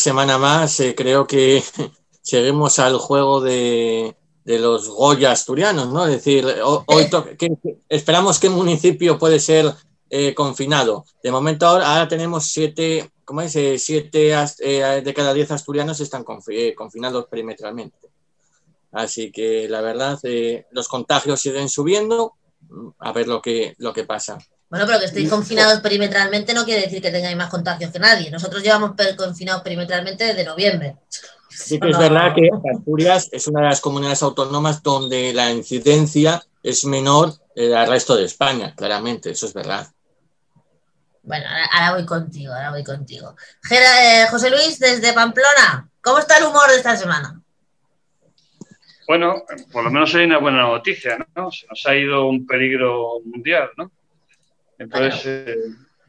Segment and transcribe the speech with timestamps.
[0.00, 1.62] semana más eh, creo que
[2.22, 6.06] seguimos al juego de, los Goya asturianos, ¿no?
[6.06, 7.08] Es decir, hoy
[7.88, 9.72] esperamos qué municipio puede ser
[10.08, 11.04] eh, confinado.
[11.22, 13.54] De momento ahora, tenemos siete, ¿cómo es?
[13.54, 18.10] Eh, siete de cada diez asturianos están confinados perimetralmente.
[18.90, 20.18] Así que la verdad,
[20.72, 22.34] los contagios siguen subiendo.
[22.98, 24.38] A ver lo que, lo que pasa.
[24.70, 28.30] Bueno, pero que estéis confinados perimetralmente no quiere decir que tengáis más contagios que nadie.
[28.30, 30.96] Nosotros llevamos confinados perimetralmente desde noviembre.
[31.48, 36.42] Sí que es verdad que Asturias es una de las comunidades autónomas donde la incidencia
[36.62, 39.88] es menor al resto de España, claramente, eso es verdad.
[41.22, 43.36] Bueno, ahora, voy contigo, ahora voy contigo.
[43.70, 47.40] Eh, José Luis, desde Pamplona, ¿cómo está el humor de esta semana?
[49.06, 51.50] Bueno, por lo menos hay una buena noticia, ¿no?
[51.50, 53.90] Se nos ha ido un peligro mundial, ¿no?
[54.80, 55.56] Entonces, eh,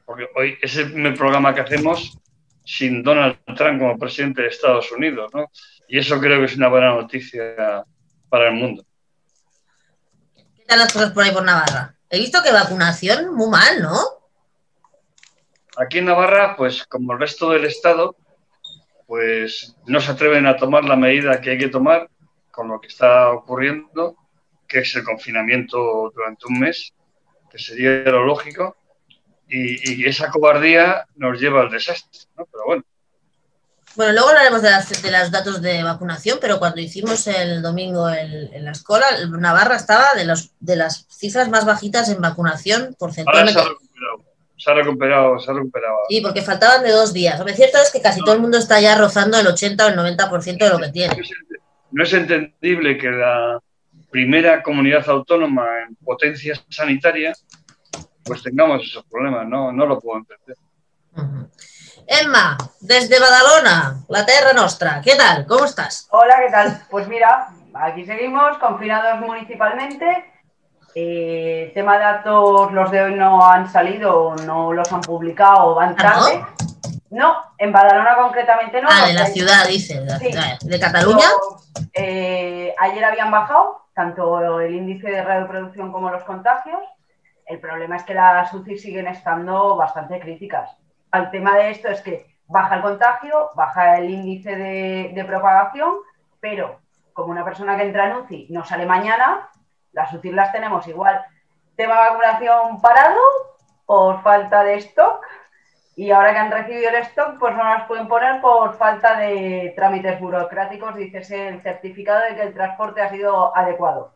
[0.06, 2.18] porque hoy es el programa que hacemos
[2.64, 5.52] sin Donald Trump como presidente de Estados Unidos, ¿no?
[5.90, 7.84] Y eso creo que es una buena noticia
[8.30, 8.86] para el mundo.
[10.56, 11.96] ¿Qué tal las cosas por ahí por Navarra?
[12.10, 14.00] He visto que vacunación muy mal, ¿no?
[15.76, 18.16] Aquí en Navarra, pues como el resto del Estado,
[19.06, 22.10] pues no se atreven a tomar la medida que hay que tomar
[22.52, 24.16] con lo que está ocurriendo,
[24.66, 26.94] que es el confinamiento durante un mes
[27.52, 28.78] que sería lo lógico,
[29.52, 32.46] y, esa cobardía nos lleva al desastre, ¿no?
[32.46, 32.84] Pero bueno.
[33.96, 38.64] Bueno, luego hablaremos de, de los datos de vacunación, pero cuando hicimos el domingo en
[38.64, 43.52] la escuela, Navarra estaba de, los, de las cifras más bajitas en vacunación porcentualmente.
[43.52, 44.24] se ha recuperado,
[44.56, 45.96] se ha recuperado, se ha recuperado.
[46.08, 47.38] Sí, porque faltaban de dos días.
[47.38, 49.98] Lo cierto es que casi todo el mundo está ya rozando el 80 o el
[49.98, 51.22] 90% de lo que tiene.
[51.92, 53.60] No es entendible que la,
[54.12, 57.34] primera comunidad autónoma en potencia sanitaria,
[58.24, 60.58] pues tengamos esos problemas, no, no lo puedo entender.
[62.06, 65.46] Emma, desde Badalona, la tierra nuestra, ¿qué tal?
[65.46, 66.08] ¿Cómo estás?
[66.12, 66.82] Hola, ¿qué tal?
[66.90, 70.26] Pues mira, aquí seguimos, confinados municipalmente.
[70.94, 75.96] Eh, tema de datos, los de hoy no han salido, no los han publicado, van
[75.98, 76.46] ¿Ah, tarde.
[77.12, 77.34] no?
[77.58, 78.90] en Badalona concretamente no.
[78.92, 80.60] Ah, de la ciudad, dice, de la ciudad.
[80.60, 81.28] ¿De Cataluña?
[81.94, 86.82] Eh, ayer habían bajado, tanto el índice de reproducción como los contagios.
[87.46, 90.78] El problema es que las UCI siguen estando bastante críticas.
[91.12, 95.96] El tema de esto es que baja el contagio, baja el índice de, propagación,
[96.40, 96.80] pero
[97.14, 99.50] como una persona que entra en UCI no sale mañana,
[99.92, 101.22] las UCI las tenemos igual.
[101.76, 103.20] Tema vacunación parado
[103.86, 105.26] por falta de stock
[106.02, 109.72] y ahora que han recibido el stock, pues no las pueden poner por falta de
[109.76, 114.12] trámites burocráticos, dices el certificado de que el transporte ha sido adecuado.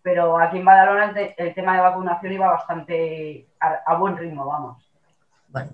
[0.00, 4.88] Pero aquí en Badalona el, tema de vacunación iba bastante a, buen ritmo, vamos.
[5.48, 5.72] Bueno.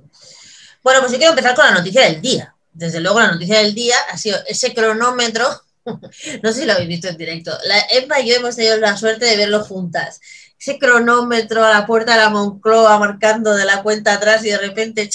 [0.83, 2.55] pues yo quiero empezar con la noticia del día.
[2.73, 5.45] Desde luego, la noticia del día ha sido ese cronómetro
[5.85, 7.53] no sé si lo habéis visto en directo.
[7.65, 10.23] La y yo hemos tenido la suerte de verlo juntas.
[10.59, 14.59] Ese cronómetro a la puerta de la Moncloa marcando de la cuenta atrás y de
[14.59, 15.11] repente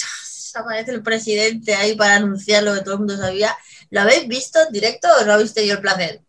[0.58, 3.56] aparece el presidente ahí para anunciar lo que todo el mundo sabía.
[3.90, 6.20] ¿Lo habéis visto en directo o no habéis tenido el placer?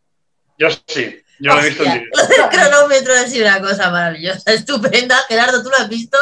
[0.58, 2.20] Yo sí, yo lo he visto en directo.
[2.20, 5.18] Lo del cronómetro es una cosa maravillosa, estupenda.
[5.28, 6.18] Gerardo, ¿tú lo has visto?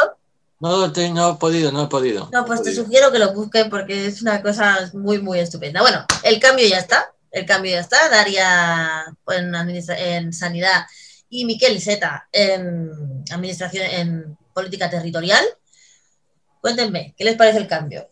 [0.58, 2.30] No, no he podido, no he podido.
[2.32, 5.82] No, pues te sugiero que lo busquen porque es una cosa muy, muy estupenda.
[5.82, 8.08] Bueno, el cambio ya está, el cambio ya está.
[8.08, 10.86] Daria en, en sanidad
[11.28, 12.90] y Miquel Zeta en
[13.30, 15.44] administración, en política territorial.
[16.60, 18.08] Cuéntenme, ¿qué les parece el cambio?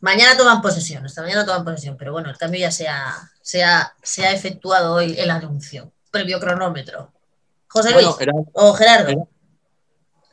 [0.00, 3.62] Mañana toman posesión, esta mañana toman posesión, pero bueno, el cambio ya se ha, se
[3.64, 7.12] ha, efectuado hoy el anuncio, previo cronómetro.
[7.68, 8.06] José Luis
[8.52, 9.28] o Gerardo.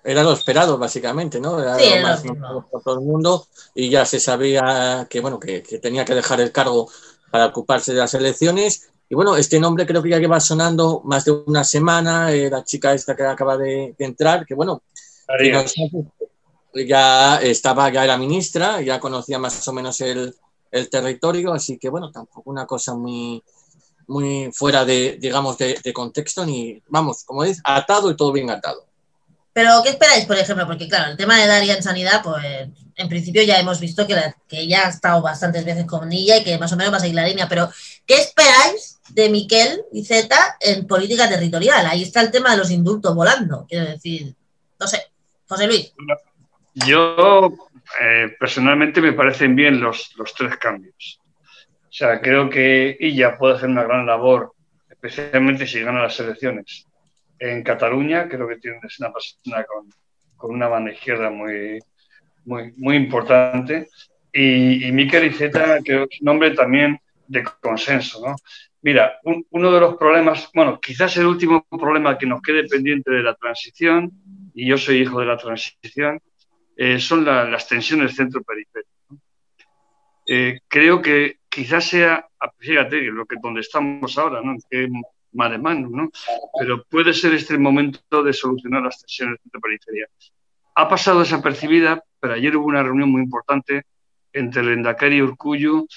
[0.04, 1.62] Era, lo esperado, básicamente, ¿no?
[1.62, 2.22] Era sí, lo más
[2.70, 6.52] por todo el mundo y ya se sabía que, bueno, que, tenía que dejar el
[6.52, 6.90] cargo
[7.32, 8.90] para ocuparse de las elecciones.
[9.08, 12.66] Y bueno, este nombre creo que ya lleva sonando más de una semana, eh, la
[12.66, 14.84] chica esta que acaba de, entrar, que bueno,
[16.74, 20.36] ya estaba, ya era ministra, ya conocía más o menos el,
[20.90, 23.44] territorio, así que bueno, tampoco una cosa muy,
[24.08, 28.84] muy fuera de, digamos, de, contexto, ni, vamos, como dices, atado y todo bien atado.
[29.54, 30.66] Pero, ¿qué esperáis, por ejemplo?
[30.66, 32.44] Porque, claro, el tema de Daria en sanidad, pues,
[32.96, 34.16] en principio ya hemos visto que,
[34.48, 37.02] que ella ha estado bastantes veces con ella y que más o menos va a
[37.02, 37.70] seguir la línea, pero
[38.08, 41.86] ¿qué esperáis de Miquel y Zeta en política territorial?
[41.86, 44.36] Ahí está el tema de los indultos volando, quiero decir,
[44.80, 45.04] no sé,
[45.48, 45.94] José Luis.
[46.74, 47.54] Yo
[48.02, 51.22] eh, personalmente me parecen bien los, los, tres cambios.
[51.84, 54.54] O sea, creo que ella puede hacer una gran labor,
[54.90, 56.88] especialmente si gana las elecciones.
[57.38, 59.90] En Cataluña creo que tiene una persona con,
[60.36, 61.80] con una mano izquierda muy,
[62.46, 63.88] muy, muy importante.
[64.32, 68.26] y, y Miquel Iceta, que es un nombre también de consenso.
[68.26, 68.36] ¿no?
[68.82, 73.24] Mira, uno de los problemas, bueno, quizás el último problema que nos quede pendiente de
[73.24, 74.12] la transición,
[74.54, 76.20] y yo soy hijo de la transición,
[76.76, 78.90] eh, son las tensiones centro-periférico.
[80.26, 82.28] Eh, creo que quizás sea,
[82.58, 84.56] fíjate, lo que, donde estamos ahora, ¿no?
[84.70, 84.88] Que
[85.34, 86.10] mare mano, ¿no?
[86.60, 90.08] Pero puede ser este el momento de solucionar las tensiones centro-periferia.
[90.76, 93.84] Ha pasado desapercibida, pero ayer hubo una reunión muy importante
[94.32, 95.88] entre el Endacari Urcullu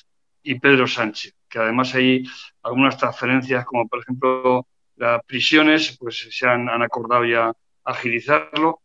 [0.43, 2.25] y Pedro Sánchez, que además hay
[2.63, 7.53] algunas transferencias, como por ejemplo las prisiones, pues se han, han acordado ya
[7.85, 8.81] agilizarlo.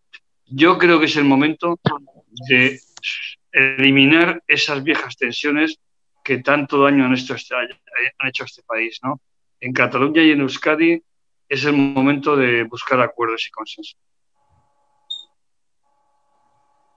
[0.54, 1.80] Yo creo que es el momento
[2.50, 2.80] de
[3.52, 5.80] eliminar esas viejas tensiones
[6.24, 9.00] que tanto daño han hecho, este, han hecho a este país.
[9.02, 9.22] ¿no?
[9.62, 11.02] En Cataluña y en Euskadi
[11.48, 13.98] es el momento de buscar acuerdos y consenso.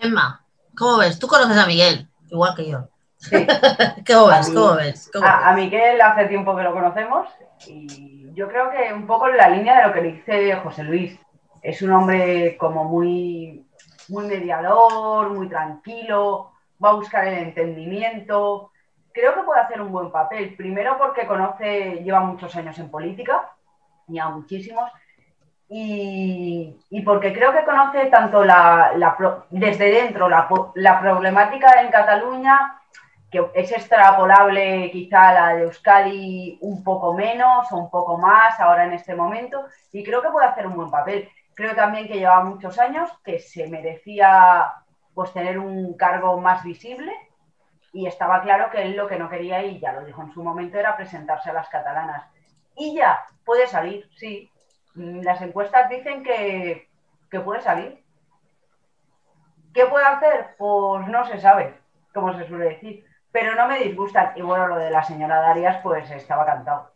[0.01, 0.45] Emma,
[0.77, 1.19] ¿cómo ves?
[1.19, 2.89] Tú conoces a Miguel, igual que yo.
[4.07, 4.47] ¿Cómo ves?
[4.49, 5.11] ¿Cómo ves?
[5.13, 7.29] ¿Cómo a, a, Miguel hace tiempo que lo conocemos
[7.67, 11.19] y yo creo que un poco en la línea de lo que dice José Luis.
[11.65, 13.65] Es un hombre como muy
[14.09, 16.53] muy mediador, muy tranquilo,
[16.83, 18.71] va a buscar el entendimiento.
[19.13, 20.55] Creo que puede hacer un buen papel.
[20.57, 23.51] Primero porque conoce, lleva muchos años en política,
[24.09, 24.91] ya muchísimos,
[25.69, 28.93] y, y, porque creo que conoce tanto la,
[29.49, 32.79] desde dentro la, la, problemática en Cataluña,
[33.31, 38.85] que es extrapolable quizá la de Euskadi un poco menos o un poco más ahora
[38.85, 41.29] en este momento, y creo que puede hacer un buen papel.
[41.55, 44.73] Creo también que llevaba muchos años, que se merecía
[45.15, 47.13] pues tener un cargo más visible
[47.95, 50.43] y estaba claro que él lo que no quería, y ya lo dijo en su
[50.43, 52.27] momento, era presentarse a las catalanas.
[52.75, 54.51] Y ya, puede salir, sí.
[54.95, 56.89] Mm, las encuestas dicen que,
[57.31, 58.05] que puede salir.
[59.73, 60.57] ¿Qué puede hacer?
[60.59, 61.79] Pues no se sabe,
[62.13, 63.05] como se suele decir.
[63.31, 64.33] Pero no me disgustan.
[64.35, 66.93] Y bueno, lo de la señora Darias, pues estaba cantado.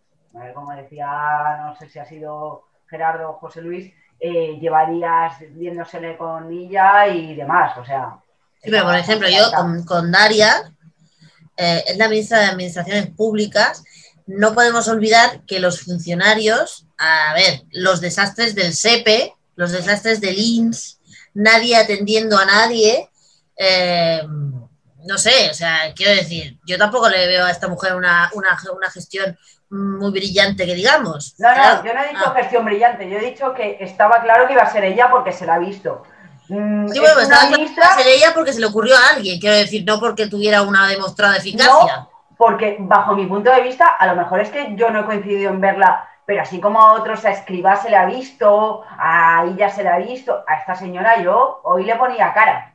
[0.52, 6.52] Como decía, no sé si ha sido Gerardo o José Luis, eh, llevarías viéndosele con
[6.52, 8.18] ella y demás, o sea.
[8.62, 10.72] Sí, pero por ejemplo, yo con, con Daria,
[11.56, 13.84] eh, es la ministra de Administraciones Públicas,
[14.26, 20.38] no podemos olvidar que los funcionarios, a ver, los desastres del SEPE, los desastres del
[20.38, 20.98] INS,
[21.34, 23.08] nadie atendiendo a nadie,
[23.56, 24.22] eh,
[25.04, 28.58] no sé, o sea, quiero decir, yo tampoco le veo a esta mujer una, una,
[28.74, 29.38] una gestión
[29.70, 31.34] muy brillante que digamos.
[31.38, 32.34] No, no, yo no he dicho ah.
[32.36, 35.46] gestión brillante, yo he dicho que estaba claro que iba a ser ella porque se
[35.46, 36.02] la ha visto.
[36.48, 37.84] Mm, sí, bueno, estaba ministra...
[37.84, 40.00] claro que iba a ser ella porque se le ocurrió a alguien, quiero decir, no
[40.00, 41.96] porque tuviera una demostrada eficacia.
[41.96, 45.04] No, porque bajo mi punto de vista, a lo mejor es que yo no he
[45.04, 49.44] coincidido en verla, pero así como a otros a Escribá se le ha visto, a
[49.46, 52.74] ella se le ha visto, a esta señora yo hoy le ponía cara.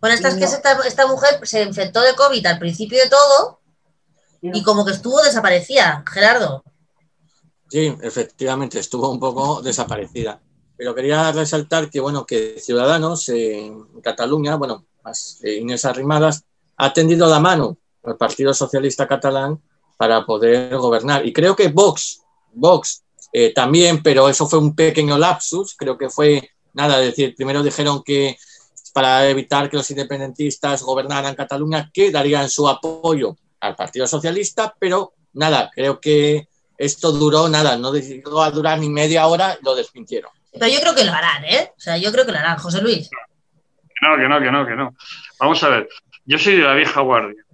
[0.00, 3.60] Bueno, esta es que esta, esta mujer se infectó de COVID al principio de todo
[4.42, 6.62] y como que estuvo desaparecida, Gerardo.
[7.68, 10.40] Sí, efectivamente, estuvo un poco desaparecida.
[10.76, 16.44] Pero quería resaltar que, bueno, que Ciudadanos en Cataluña, bueno, más eh, Inés Arrimadas,
[16.76, 19.60] ha tendido la mano al Partido Socialista Catalán
[19.96, 21.26] para poder gobernar.
[21.26, 22.20] Y creo que Vox,
[22.52, 27.34] Vox eh, también, pero eso fue un pequeño lapsus, creo que fue, nada, es decir,
[27.34, 28.36] primero dijeron que
[28.96, 35.12] para evitar que los independentistas gobernaran Cataluña, que darían su apoyo al Partido Socialista, pero
[35.34, 36.48] nada, creo que
[36.78, 40.30] esto duró nada, no llegó a durar ni media hora, lo despintieron.
[40.50, 41.72] Pero yo creo que lo harán, ¿eh?
[41.76, 43.10] O sea, yo creo que lo harán, José Luis.
[44.00, 44.96] No, que no, que no, que no.
[45.38, 45.88] Vamos a ver,
[46.24, 47.44] yo soy de la vieja guardia.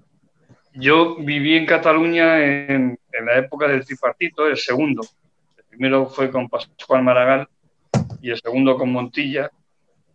[0.75, 5.04] Yo viví en Cataluña en, en la época del tripartito, el segundo.
[5.58, 7.49] El primero fue con Pascual Maragall
[8.20, 9.50] y el segundo con Montilla.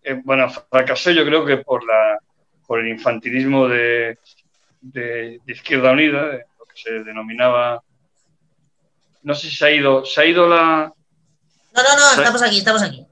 [0.08, 2.18] Eh, bueno, fracasé yo creo que por, la,
[2.66, 4.18] por el infantilismo de,
[4.80, 7.84] de, Izquierda Unida, lo que se denominaba.
[9.24, 10.06] No sé si se ha ido.
[10.06, 10.94] ¿Se ha ido la.?
[11.76, 13.06] No, no, no, estamos aquí, estamos aquí.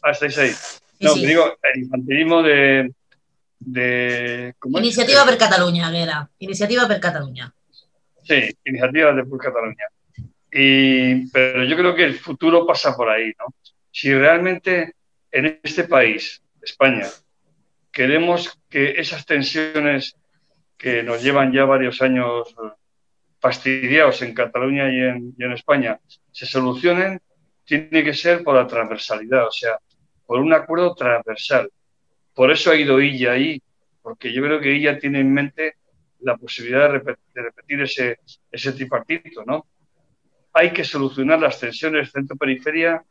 [0.00, 0.52] Ah, estáis ahí.
[1.00, 1.26] No, sí.
[1.26, 2.90] digo, el infantilismo de.
[3.58, 6.30] de Iniciativa per Cataluña, que era.
[6.38, 7.52] Iniciativa per Cataluña.
[8.24, 9.84] Sí, Iniciativa de per Cataluña.
[10.50, 13.52] Y, pero yo creo que el futuro pasa por ahí, ¿no?
[13.90, 14.94] Si realmente
[15.32, 17.08] en este país, España,
[17.90, 20.14] queremos que esas tensiones
[20.76, 22.54] que nos llevan ya varios años
[23.40, 25.98] fastidiados en Cataluña y en, España
[26.30, 27.20] se solucionen,
[27.64, 29.78] tiene que ser por la transversalidad, o sea,
[30.26, 31.70] por un acuerdo transversal.
[32.34, 33.60] Por eso ha ido ella ahí,
[34.02, 35.76] porque yo creo que ella tiene en mente
[36.20, 38.18] la posibilidad de repetir, de repetir ese,
[38.50, 39.66] ese tripartito, ¿no?
[40.52, 43.02] Hay que solucionar las tensiones centro-periferia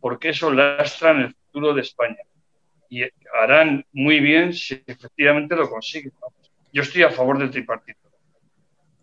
[0.00, 2.18] porque eso lastra en el futuro de España.
[2.88, 3.04] Y
[3.40, 6.12] harán muy bien si efectivamente lo consiguen.
[6.20, 6.28] ¿no?
[6.72, 7.98] yo estoy a favor del tripartito.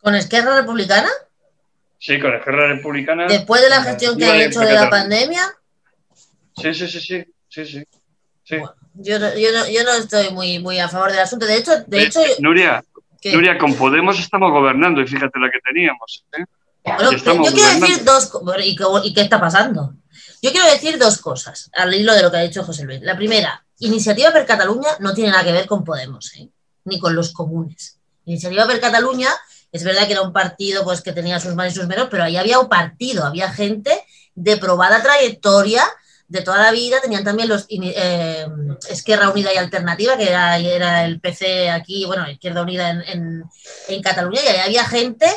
[0.01, 1.09] ¿Con Esquerra Republicana?
[1.99, 3.27] Sí, con Esquerra Republicana.
[3.27, 5.41] Después de la gestión que han hecho de la pandemia.
[6.55, 7.83] Sí, sí, sí, sí, sí, sí.
[8.43, 8.57] sí.
[8.99, 11.45] Yo, no, yo, no, yo no estoy muy, muy a favor del asunto.
[11.45, 12.83] De hecho, de hecho Nuria,
[13.25, 16.25] Nuria, con Podemos estamos gobernando y fíjate la que teníamos.
[16.37, 16.45] ¿eh?
[17.11, 18.31] yo quiero decir dos
[19.03, 19.93] ¿y qué está pasando?
[20.47, 23.01] Yo quiero decir dos cosas al hilo de lo que ha dicho José Luis.
[23.01, 26.47] La primera, Iniciativa per Cataluña no tiene nada que ver con Podemos, ¿eh?
[26.85, 27.97] ni con los comunes.
[28.23, 29.27] Iniciativa per Cataluña
[29.73, 32.23] es verdad que era un partido pues, que tenía sus más y sus menos, pero
[32.23, 33.91] ahí había un partido, había gente
[34.35, 35.83] de probada trayectoria
[36.29, 38.47] de toda la vida, tenían también los eh,
[38.89, 44.47] Esquerra Unida y Alternativa, que era, el PC aquí, bueno, Izquierda Unida en Cataluña, y
[44.47, 45.27] ahí había gente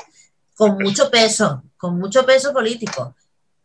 [0.55, 3.17] con mucho peso, con mucho peso político.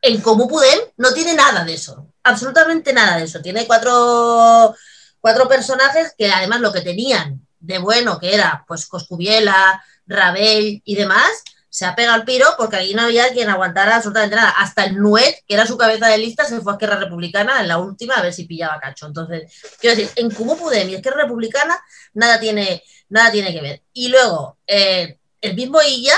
[0.08, 3.42] En Comú Pudem no tiene nada de eso, absolutamente nada de eso.
[3.42, 4.76] Tiene cuatro,
[5.20, 10.96] cuatro personajes que además lo que tenían de bueno, que era pues Coscubiela, Rabel y
[10.96, 11.32] demás,
[11.70, 14.52] se ha pegado al piro porque ahí no había quien aguantara absolutamente nada.
[14.52, 17.68] Hasta el Nuet, que era su cabeza de lista, se fue a Esquerra Republicana en
[17.68, 19.08] la última a ver si pillaba cacho.
[19.08, 21.84] Entonces, quiero decir, en Comú Pudem y Esquerra Republicana
[22.14, 23.82] nada tiene, nada tiene que ver.
[23.92, 26.16] Y luego, eh, el mismo Illa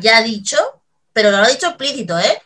[0.00, 0.56] ya ha dicho,
[1.12, 2.40] pero lo ha dicho explícito, ¿eh?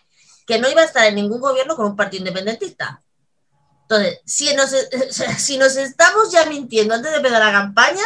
[0.47, 3.03] Que no iba a estar en ningún gobierno con un partido independentista.
[3.89, 4.21] Entonces,
[5.39, 8.03] si nos, estamos ya mintiendo antes de empezar la campaña,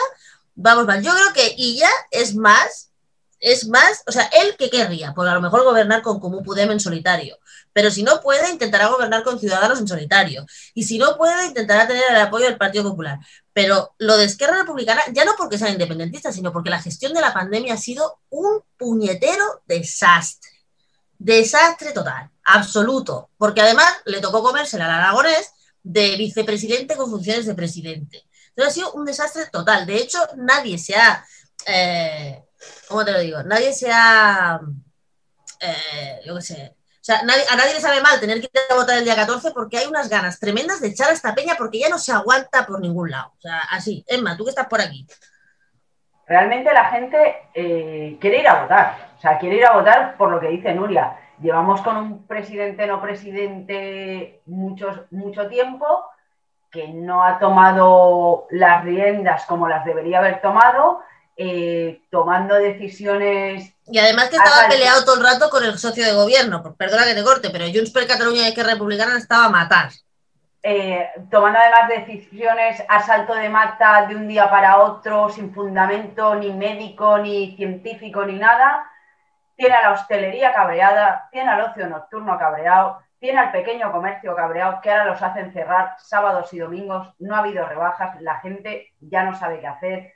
[0.54, 1.02] vamos mal.
[1.02, 2.90] Yo creo que Illa es más,
[3.38, 6.70] es más, o sea, él que querría, pues a lo mejor gobernar con Comú Pudem
[6.70, 7.38] en solitario,
[7.73, 10.44] pero si no puede, intentará gobernar con Ciudadanos en solitario,
[10.75, 13.18] y si no puede, intentará tener el apoyo del Partido Popular.
[13.54, 17.20] Pero lo de Esquerra Republicana, ya no porque sea independentista, sino porque la gestión de
[17.20, 20.50] la pandemia ha sido un puñetero desastre.
[21.21, 27.55] Desastre total, absoluto, porque además le tocó comerse al aragonés de vicepresidente con funciones de
[27.55, 28.25] presidente.
[28.49, 29.85] Entonces ha sido un desastre total.
[29.85, 31.23] De hecho, nadie se ha,
[31.67, 32.43] eh,
[32.89, 33.43] ¿cómo te lo digo?
[33.43, 34.59] Nadie se ha,
[35.61, 38.77] eh, yo qué sé, o sea, a nadie le sabe mal tener que ir a
[38.77, 41.81] votar el día 14 porque hay unas ganas tremendas de echar a esta peña porque
[41.81, 43.35] ya no se aguanta por ningún lado.
[43.37, 44.03] O sea, así.
[44.07, 45.07] Emma, tú que estás por aquí.
[46.27, 49.10] Realmente la gente eh, quiere ir a votar.
[49.21, 51.15] O sea, quiere ir a votar por lo que dice Nuria.
[51.43, 56.07] Llevamos con un presidente no presidente muchos, mucho tiempo
[56.71, 61.03] que no ha tomado las riendas como las debería haber tomado,
[61.37, 66.15] eh, tomando decisiones y además que estaba peleado todo el rato con el socio de
[66.15, 69.91] gobierno, perdona que te corte, pero Junts per Cataluña y que Republicana estaba a matar.
[70.62, 76.35] Eh, tomando además decisiones a salto de mata de un día para otro, sin fundamento
[76.37, 78.87] ni médico, ni científico, ni nada.
[79.61, 84.81] Tiene a la hostelería cabreada, tiene al ocio nocturno cabreado, tiene al pequeño comercio cabreado,
[84.81, 89.23] que ahora los hacen cerrar sábados y domingos, no ha habido rebajas, la gente ya
[89.23, 90.14] no sabe qué hacer.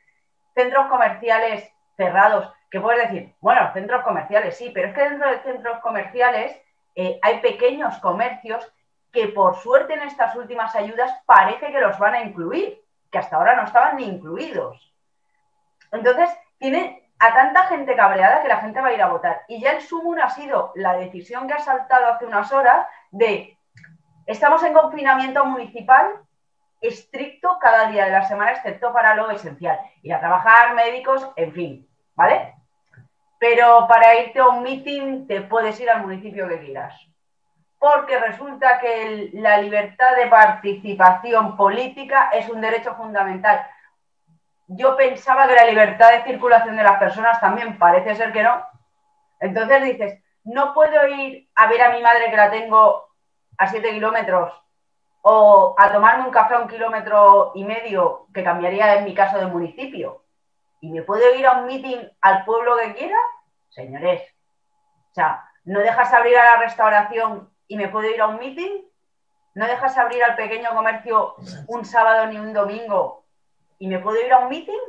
[0.54, 5.38] Centros comerciales cerrados que puedes decir, bueno, centros comerciales sí, pero es que dentro de
[5.40, 6.58] centros comerciales
[6.94, 8.66] eh, hay pequeños comercios
[9.12, 12.80] que por suerte en estas últimas ayudas parece que los van a incluir,
[13.12, 14.90] que hasta ahora no estaban ni incluidos.
[15.92, 19.42] Entonces, tiene a tanta gente cabreada que la gente va a ir a votar.
[19.48, 23.56] Y ya el sumo ha sido la decisión que ha saltado hace unas horas de
[24.26, 26.06] estamos en confinamiento municipal
[26.80, 29.78] estricto cada día de la semana, excepto para lo esencial.
[30.02, 32.54] Ir a trabajar, médicos, en fin, ¿vale?
[33.44, 36.94] pero para irte a un meeting te puedes ir al municipio que quieras.
[37.78, 43.66] Porque resulta que la libertad de participación política es un derecho fundamental.
[44.66, 48.64] Yo pensaba que la libertad de circulación de las personas también parece ser que no.
[49.40, 53.08] Entonces dices, no puedo ir a ver a mi madre que la tengo
[53.58, 54.52] a 7 kilómetros
[55.22, 59.38] o a tomarme un café a un kilómetro y medio, que cambiaría en mi caso
[59.38, 60.24] de municipio.
[60.80, 63.16] ¿Y me puedo ir a un meeting al pueblo que quiera?
[63.74, 64.22] señores,
[65.10, 68.82] o sea, ¿no dejas abrir a la restauración y me puedo ir a un meeting?
[69.54, 71.34] ¿No dejas abrir al pequeño comercio
[71.68, 73.23] un sábado ni un domingo
[73.84, 74.80] y me puedo ir a un meeting?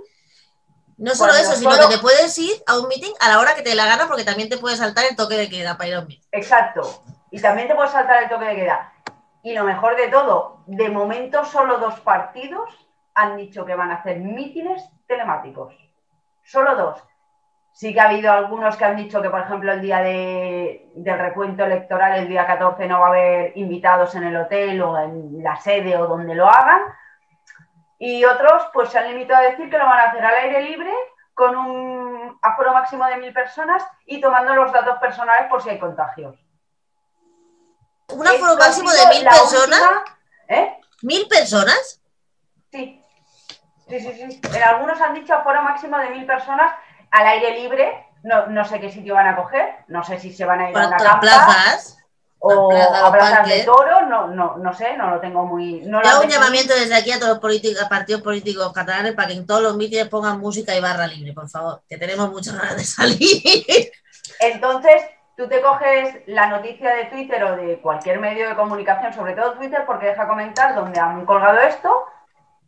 [0.97, 3.61] No solo eso, sino que te puedes ir a un meeting a la hora que
[3.61, 5.95] te dé la gana porque también te puede saltar el toque de queda para ir
[5.95, 6.25] a un meeting.
[6.31, 7.03] Exacto.
[7.29, 8.93] Y también te puede saltar el toque de queda.
[9.43, 12.69] Y lo mejor de todo, de momento solo dos partidos
[13.15, 15.75] han dicho que van a hacer mítines telemáticos.
[16.45, 17.03] Solo dos.
[17.73, 21.65] Sí que ha habido algunos que han dicho que, por ejemplo, el día del recuento
[21.65, 25.57] electoral, el día 14, no va a haber invitados en el hotel o en la
[25.57, 26.79] sede o donde lo hagan.
[27.97, 30.61] Y otros, pues se han limitado a decir que lo van a hacer al aire
[30.63, 30.93] libre,
[31.33, 35.79] con un aforo máximo de mil personas y tomando los datos personales por si hay
[35.79, 36.35] contagios.
[38.09, 39.81] ¿Un aforo máximo de mil personas?
[40.47, 40.79] ¿Eh?
[41.01, 42.01] ¿Mil personas?
[42.71, 43.01] Sí.
[43.87, 44.41] Sí, sí, sí.
[44.55, 46.73] En algunos han dicho aforo máximo de mil personas
[47.11, 48.07] al aire libre.
[48.23, 49.83] No, no sé qué sitio van a coger.
[49.87, 51.97] No sé si se van a ir a una campa plazas.
[52.47, 54.01] O a plazas de toro.
[54.07, 55.81] No, no, no sé, no lo tengo muy.
[55.81, 59.33] No Ya un llamamiento desde aquí a todos los políticos, partidos políticos catalanes para que
[59.33, 62.77] en todos los mítines pongan música y barra libre, por favor, que tenemos muchas ganas
[62.77, 63.91] de salir.
[64.39, 65.01] Entonces,
[65.37, 69.53] tú te coges la noticia de Twitter o de cualquier medio de comunicación, sobre todo
[69.53, 72.05] Twitter, porque deja comentar donde han colgado esto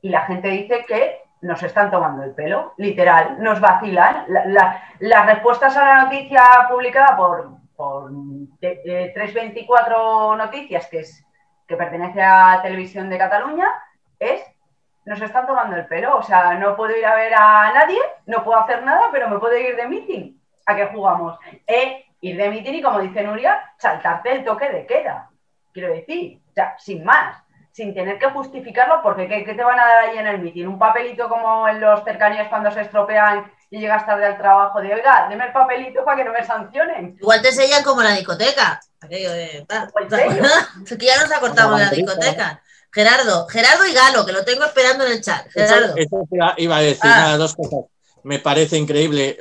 [0.02, 4.26] y la gente dice que nos están tomando el pelo, literal, nos vacilan.
[4.28, 8.12] La- la- las respuestas a la noticia publicada por, por
[8.60, 11.24] eh, eh, 324 Noticias, que, es,
[11.66, 13.72] que pertenece a Televisión de Cataluña,
[14.20, 14.44] es
[15.06, 16.18] nos están tomando el pelo.
[16.18, 19.40] O sea, no puedo ir a ver a nadie, no puedo hacer nada, pero me
[19.40, 20.38] puedo ir de meeting.
[20.66, 21.40] ¿A qué jugamos?
[21.66, 25.30] Eh, ir de meeting y, como dice Nuria, saltarte el toque de queda.
[25.72, 27.42] Quiero decir, o sea, sin más,
[27.72, 30.66] sin tener que justificarlo, porque ¿qué, qué te van a dar ahí en el meeting?
[30.68, 34.94] ¿Un papelito como en los cercanías cuando se estropean y llegas tarde al trabajo de,
[34.94, 37.18] oiga, deme el papelito para que no me sancionen?
[37.20, 38.80] Igual te sellan como la discoteca.
[39.02, 39.92] Aquello de, tal.
[40.02, 40.44] ¿En serio?
[40.98, 42.62] que ya nos acortamos de la discoteca.
[42.92, 45.48] Gerardo, Gerardo y Galo, que lo tengo esperando en el chat.
[45.52, 45.96] Gerardo.
[45.96, 47.18] Eso, iba a decir, Ah.
[47.18, 47.82] nada, dos cosas.
[48.24, 49.38] Me parece increíble.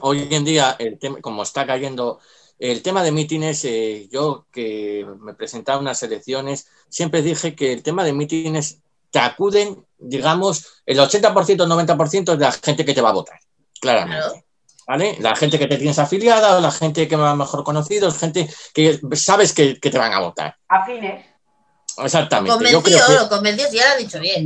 [0.00, 2.20] Hoy en día, el tema, como está cayendo,
[2.58, 7.82] el tema de mítines, eh, yo que me presentaba unas elecciones, siempre dije que el
[7.82, 13.10] tema de mítines te acuden, digamos, el 80%, 90% de la gente que te va
[13.10, 13.38] a votar,
[13.80, 14.22] claramente.
[14.24, 14.44] Claro.
[14.86, 15.16] ¿Vale?
[15.20, 18.48] La gente que te tienes afiliada o la gente que me va mejor conocido, gente
[18.72, 20.56] que sabes que, que te van a votar.
[20.66, 21.26] Afines.
[21.98, 22.50] Exactamente.
[22.72, 24.44] Yo Convencido, creo que- lo convenció, si ya lo ha dicho bien.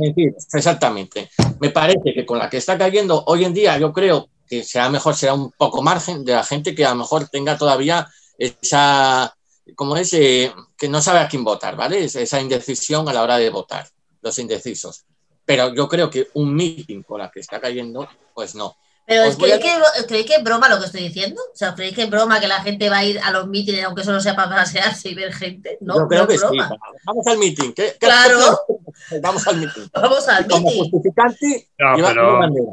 [0.53, 1.29] Exactamente.
[1.61, 4.89] Me parece que con la que está cayendo hoy en día, yo creo que será
[4.89, 9.33] mejor, será un poco margen de la gente que a lo mejor tenga todavía esa,
[9.75, 12.03] como es, Eh, que no sabe a quién votar, ¿vale?
[12.05, 13.87] Es- Esa indecisión a la hora de votar,
[14.23, 15.05] los indecisos.
[15.45, 18.75] Pero yo creo que un meeting con la que está cayendo, pues no.
[19.05, 21.41] Pero Os voy ¿creéis a- que, ¿creéis que es broma lo que estoy diciendo?
[21.53, 23.83] O sea, ¿creéis que es broma que la gente va a ir a los mítines
[23.83, 25.77] aunque solo sea para pasearse y ver gente?
[25.81, 26.47] No, yo creo no que es sí.
[26.47, 26.69] broma.
[27.05, 27.73] Vamos al meeting.
[27.73, 28.59] ¿Qué, qué- Claro.
[29.21, 29.87] Vamos al meeting.
[29.93, 30.89] Vamos al Y como meeting.
[30.91, 32.71] justificante, No, lleva pero- una bandera.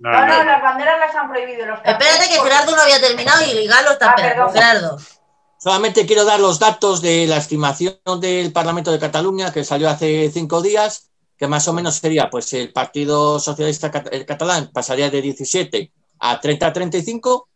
[0.00, 3.00] No, No, no, no, las banderas las han prohibido los Espérate que Gerardo no había
[3.00, 4.52] terminado y Galo está Ah, esperando.
[4.52, 4.54] perdón.
[4.54, 4.98] Gerardo.
[5.60, 10.30] Solamente quiero dar los datos de la estimación del Parlamento de Cataluña que salió hace
[10.30, 15.20] cinco días, que más o menos sería, pues el Partido Socialista el Catalán pasaría de
[15.20, 17.48] 17 a 30 a 35,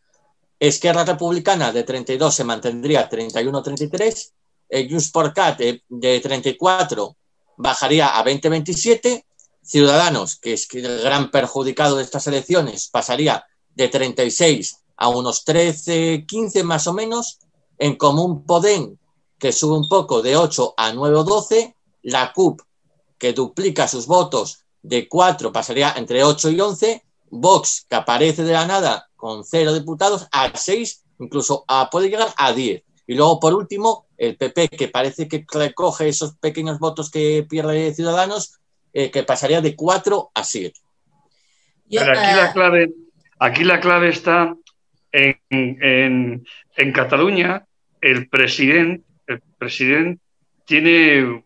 [0.59, 4.33] Esquerra Republicana de 32 se mantendría 31 a 33,
[4.69, 7.17] el Junts per Cat de, de 34
[7.57, 9.27] bajaría a 20 a 27,
[9.63, 13.45] Ciudadanos, que es el gran perjudicado de estas elecciones, pasaría
[13.77, 17.39] de 36 a unos 13, 15 más o menos,
[17.83, 18.97] en Común Podem,
[19.39, 22.61] que sube un poco de 8 a 9 o 12, la CUP,
[23.19, 28.53] que duplica sus votos de 4, pasaría entre 8 y 11, Vox, que aparece de
[28.53, 32.85] la nada con 0 diputados, a 6, incluso a- puede llegar a 10.
[33.07, 37.93] Y luego, por último, el PP, que parece que recoge esos pequeños votos que pierde
[37.95, 38.61] Ciudadanos,
[38.93, 40.79] eh, que pasaría de 4 a 7.
[41.87, 42.93] Yo, Pero aquí eh, la clave,
[43.41, 44.55] aquí la clave está
[45.11, 47.67] en, en- en Cataluña,
[48.03, 49.05] el presidente,
[50.67, 51.45] tiene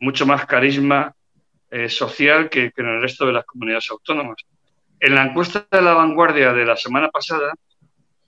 [0.00, 1.12] mucho más carisma
[1.70, 4.36] eh, social que, en el resto de las comunidades autónomas.
[5.00, 7.52] En la encuesta de la vanguardia de la semana pasada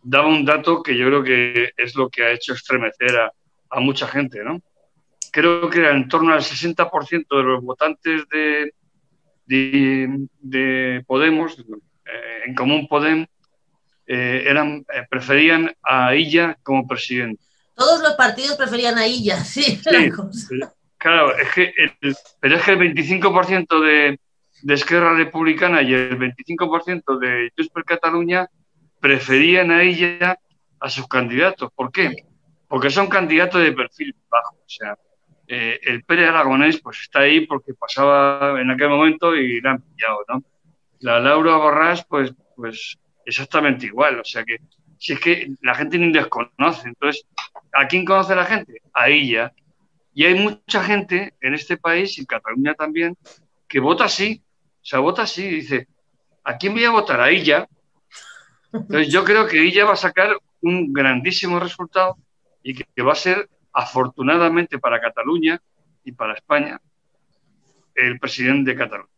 [0.02, 4.08] daba un dato que yo creo que es lo que ha hecho estremecer a, mucha
[4.08, 4.60] gente, ¿no?
[5.30, 8.74] Creo que era en torno al 60% de los votantes de,
[9.46, 13.26] de, de Podemos, eh, en Común Podem,
[14.08, 17.44] eh, eran, preferían a ella como presidente.
[17.80, 20.60] Todos los partidos preferían a ella, sí, Sí.
[20.98, 24.20] Claro, es que el, pero es que el 25% de,
[24.60, 28.50] de Esquerra Republicana y el 25% de Junts per Catalunya
[29.00, 30.38] preferían a ella
[30.78, 31.72] a sus candidatos.
[31.74, 32.26] ¿Por qué?
[32.68, 34.56] Porque son candidatos de perfil bajo.
[34.56, 34.94] O sea,
[35.48, 39.80] eh, el Pérez Aragonés pues está ahí porque pasaba en aquel momento y la han
[39.80, 40.44] pillado, ¿no?
[40.98, 44.20] La Laura Borrás, pues, pues exactamente igual.
[44.20, 44.58] O sea que
[45.00, 46.88] si es que la gente ni desconoce.
[46.88, 47.26] Entonces,
[47.72, 48.82] ¿a quién conoce la gente?
[48.92, 49.50] A ella.
[50.12, 53.16] Y hay mucha gente en este país, y en Cataluña también,
[53.66, 54.42] que vota así.
[54.82, 55.88] O sea, vota así y dice,
[56.44, 57.18] ¿a quién voy a votar?
[57.18, 57.66] A ella.
[58.74, 62.18] Entonces yo creo que ella va a sacar un grandísimo resultado
[62.62, 65.62] y que, va a ser, afortunadamente para Cataluña
[66.04, 66.78] y para España,
[67.94, 69.08] el presidente de Cataluña.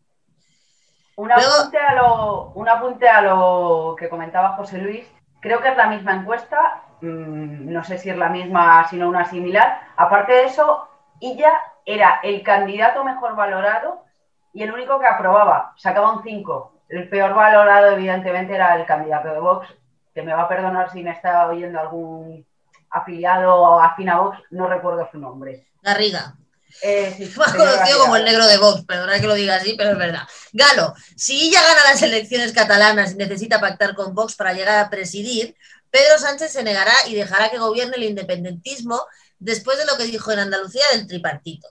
[1.17, 5.05] Un apunte, a lo, un apunte a lo que comentaba José Luis.
[5.43, 6.85] Creo que es la misma encuesta.
[7.01, 9.81] mm, no sé si es la misma, sino una similar.
[9.97, 10.89] Aparte de eso,
[11.21, 11.53] ella
[11.85, 14.05] era el candidato mejor valorado
[14.53, 16.73] y el único que aprobaba, sacaba un 5.
[16.89, 19.67] El peor valorado, evidentemente, era el candidato de Vox,
[20.15, 22.47] que me va a perdonar si me está oyendo algún
[22.91, 25.67] afiliado afín a Vox, no recuerdo su nombre.
[25.83, 26.35] Garriga.
[26.81, 29.99] Eh, Más conocido como el negro de Vox, perdona que lo diga así, pero es
[29.99, 30.23] verdad.
[30.53, 34.91] Galo, si ella gana las elecciones catalanas y necesita pactar con Vox para llegar a
[34.91, 35.57] presidir,
[35.91, 39.05] Pedro Sánchez se negará y dejará que gobierne el independentismo
[39.39, 41.69] después de lo que dijo en Andalucía del tripartito.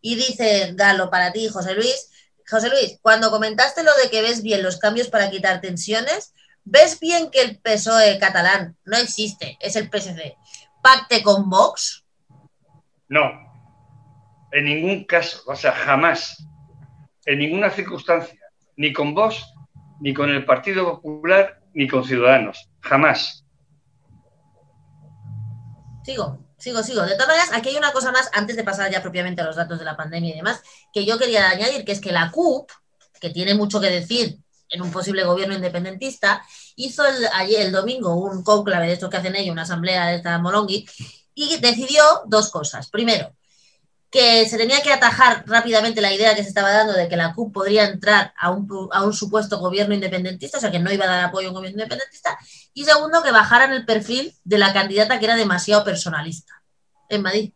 [0.00, 2.10] Y dice Galo para ti, José Luis,
[2.48, 7.00] José Luis, cuando comentaste lo de que ves bien los cambios para quitar tensiones, ¿ves
[7.00, 10.36] bien que el PSOE catalán no existe, es el PSC,
[10.82, 12.04] pacte con Vox?
[13.08, 13.43] No,
[14.54, 16.46] en ningún caso, o sea, jamás,
[17.26, 18.38] en ninguna circunstancia,
[18.76, 19.52] ni con vos,
[20.00, 23.44] ni con el Partido Popular, ni con Ciudadanos, jamás.
[26.04, 27.02] Sigo, sigo, sigo.
[27.02, 29.56] De todas maneras, aquí hay una cosa más, antes de pasar ya propiamente a los
[29.56, 30.62] datos de la pandemia y demás,
[30.92, 32.70] que yo quería añadir, que es que la CUP,
[33.20, 34.38] que tiene mucho que decir
[34.68, 36.44] en un posible gobierno independentista,
[36.76, 40.16] hizo el, ayer, el domingo un cónclave de estos que hacen ellos, una asamblea de
[40.16, 40.86] esta Molongui,
[41.34, 42.88] y decidió dos cosas.
[42.88, 43.34] Primero,
[44.14, 47.34] que se tenía que atajar rápidamente la idea que se estaba dando de que la
[47.34, 51.04] CUP podría entrar a un, a un supuesto gobierno independentista, o sea, que no iba
[51.04, 52.38] a dar apoyo a un gobierno independentista,
[52.72, 56.54] y segundo, que bajaran el perfil de la candidata que era demasiado personalista.
[57.08, 57.52] En Madrid.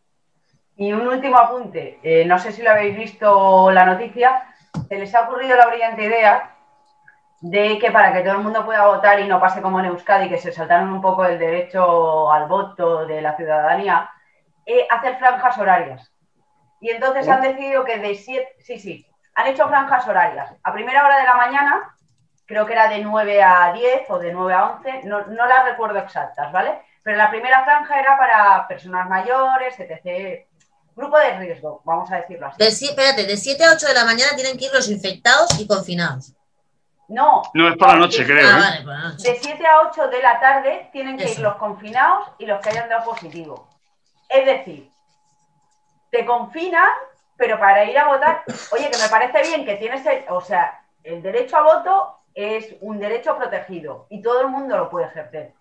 [0.77, 4.43] Y un último apunte, eh, no sé si lo habéis visto la noticia,
[4.89, 6.57] se les ha ocurrido la brillante idea
[7.41, 10.29] de que para que todo el mundo pueda votar y no pase como en Euskadi,
[10.29, 14.11] que se saltaron un poco el derecho al voto de la ciudadanía,
[14.67, 16.13] eh, hacer franjas horarias.
[16.81, 20.53] Y entonces han decidido que de siete, sí, sí, han hecho franjas horarias.
[20.63, 21.95] A primera hora de la mañana,
[22.47, 25.65] creo que era de 9 a 10 o de 9 a 11, no, no las
[25.65, 26.81] recuerdo exactas, ¿vale?
[27.03, 30.47] Pero la primera franja era para personas mayores, etc.
[30.95, 32.59] Grupo de riesgo, vamos a decirlo así.
[32.63, 35.59] De, si- espérate, de 7 a 8 de la mañana tienen que ir los infectados
[35.61, 36.35] y confinados.
[37.09, 38.47] No, No es por la noche, de- creo.
[38.47, 38.85] Ah, ¿eh?
[38.85, 39.31] vale, la noche.
[39.33, 42.71] De 7 a 8 de la tarde tienen que ir los confinados y los que
[42.71, 43.69] hayan dado positivo.
[44.29, 44.91] Es decir,
[46.11, 46.89] te confinan,
[47.37, 48.43] pero para ir a votar,
[48.73, 52.75] oye, que me parece bien que tienes el, o sea, el derecho a voto es
[52.81, 55.53] un derecho protegido y todo el mundo lo puede ejercer.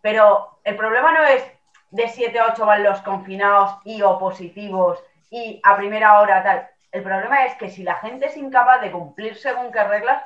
[0.00, 1.42] Pero el problema no es
[1.90, 4.98] de 7 a 8 van los confinados y o positivos
[5.30, 6.68] y a primera hora tal.
[6.92, 10.22] El problema es que si la gente es incapaz de cumplir según qué reglas,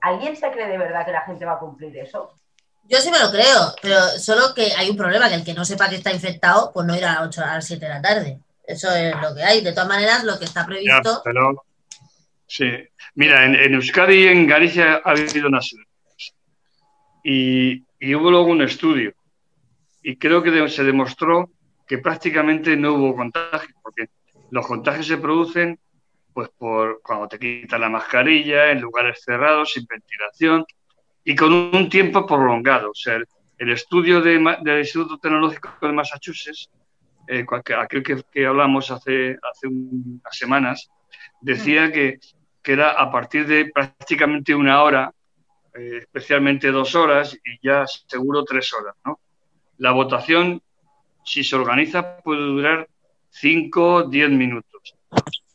[0.00, 2.32] ¿alguien se cree de verdad que la gente va a cumplir eso?
[2.84, 5.64] Yo sí me lo creo, pero solo que hay un problema, que el que no
[5.64, 8.00] sepa que está infectado, pues no irá a las 8 a las 7 de la
[8.00, 8.38] tarde.
[8.66, 9.62] Eso es lo que hay.
[9.62, 11.22] De todas maneras, lo que está Ya, previsto.
[11.24, 11.64] pero.
[12.46, 12.70] Sí.
[13.14, 15.74] Mira, en, en Euskadi y en Galicia ha habido unas.
[17.24, 19.12] Y, y hubo luego un estudio.
[20.02, 21.50] Y creo que se demostró
[21.86, 24.08] que prácticamente no hubo contagios, porque
[24.50, 25.78] los contagios se producen
[26.32, 30.66] pues por cuando te quitan la mascarilla, en lugares cerrados, sin ventilación
[31.24, 32.90] y con un tiempo prolongado.
[32.90, 33.18] O sea,
[33.56, 36.68] el, estudio de del Instituto Tecnológico de Massachusetts,
[37.26, 37.44] eh,
[37.78, 40.90] aquel que, que hablamos hace, hace un- unas semanas,
[41.40, 42.18] decía que,
[42.62, 45.12] que era a partir de prácticamente una hora,
[45.74, 48.94] eh, especialmente dos horas y ya seguro tres horas.
[49.04, 49.20] ¿no?
[49.78, 50.62] La votación,
[51.24, 52.88] si se organiza, puede durar
[53.30, 54.94] cinco o diez minutos.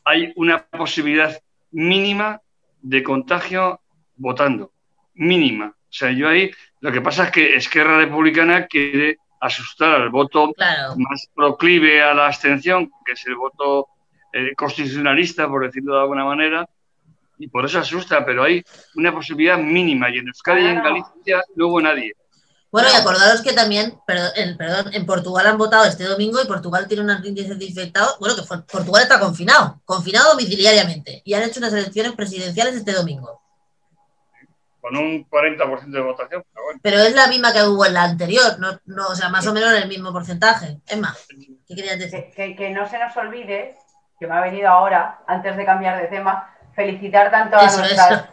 [0.06, 1.38] Hay una posibilidad
[1.72, 2.40] mínima
[2.82, 3.80] de contagio
[4.16, 4.72] votando,
[5.16, 5.68] mínima.
[5.68, 10.54] O sea, yo ahí, lo que pasa es que Esquerra Republicana quiere asustar al voto
[10.54, 10.96] Claro.
[10.98, 13.88] más proclive a la abstención, que es el voto
[14.34, 16.70] eh, constitucionalista, por decirlo de alguna manera,
[17.38, 18.64] y por eso asusta, pero hay
[18.96, 22.14] una posibilidad mínima, y en Euskadi y en Galicia no hubo nadie.
[22.72, 26.48] Bueno, y acordaros que también, perdón, en, perdón, en Portugal han votado este domingo y
[26.48, 28.18] Portugal tiene unos índices de infectados.
[28.18, 31.22] Bueno, que Portugal está confinado, confinado domiciliariamente.
[31.26, 33.42] Y han hecho unas elecciones presidenciales este domingo.
[34.82, 36.80] Con un 40% de votación, pero bueno.
[36.82, 39.54] Pero es la misma que hubo en la anterior, no, no, o sea, más o
[39.54, 40.80] menos el mismo porcentaje.
[40.88, 41.28] Es más,
[41.68, 42.26] ¿qué querías decir?
[42.26, 43.78] Que, que- que no se nos olvide,
[44.20, 48.08] que me ha venido ahora, antes de cambiar de tema, felicitar tanto a Eso, nuestra,
[48.08, 48.26] eso.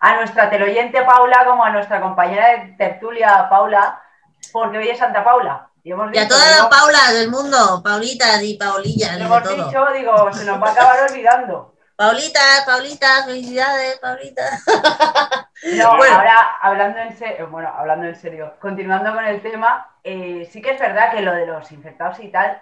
[0.00, 4.00] a nuestra teleoyente Paula como a nuestra compañera de tertulia Paula,
[4.52, 5.68] porque hoy es Santa Paula.
[5.82, 9.54] Y, hemos Y a todas las Paulas del mundo, Paulitas y Paulillas, de hemos todo.
[9.66, 11.75] dicho, digo, se nos va a acabar olvidando.
[11.96, 14.64] Paulitas, Paulitas, felicidades, Paulitas.
[15.78, 16.14] No, Bueno.
[16.14, 20.72] ahora hablando en serio, bueno, hablando en serio, continuando con el tema, eh, sí que
[20.72, 22.60] es verdad que lo de los infectados y tal,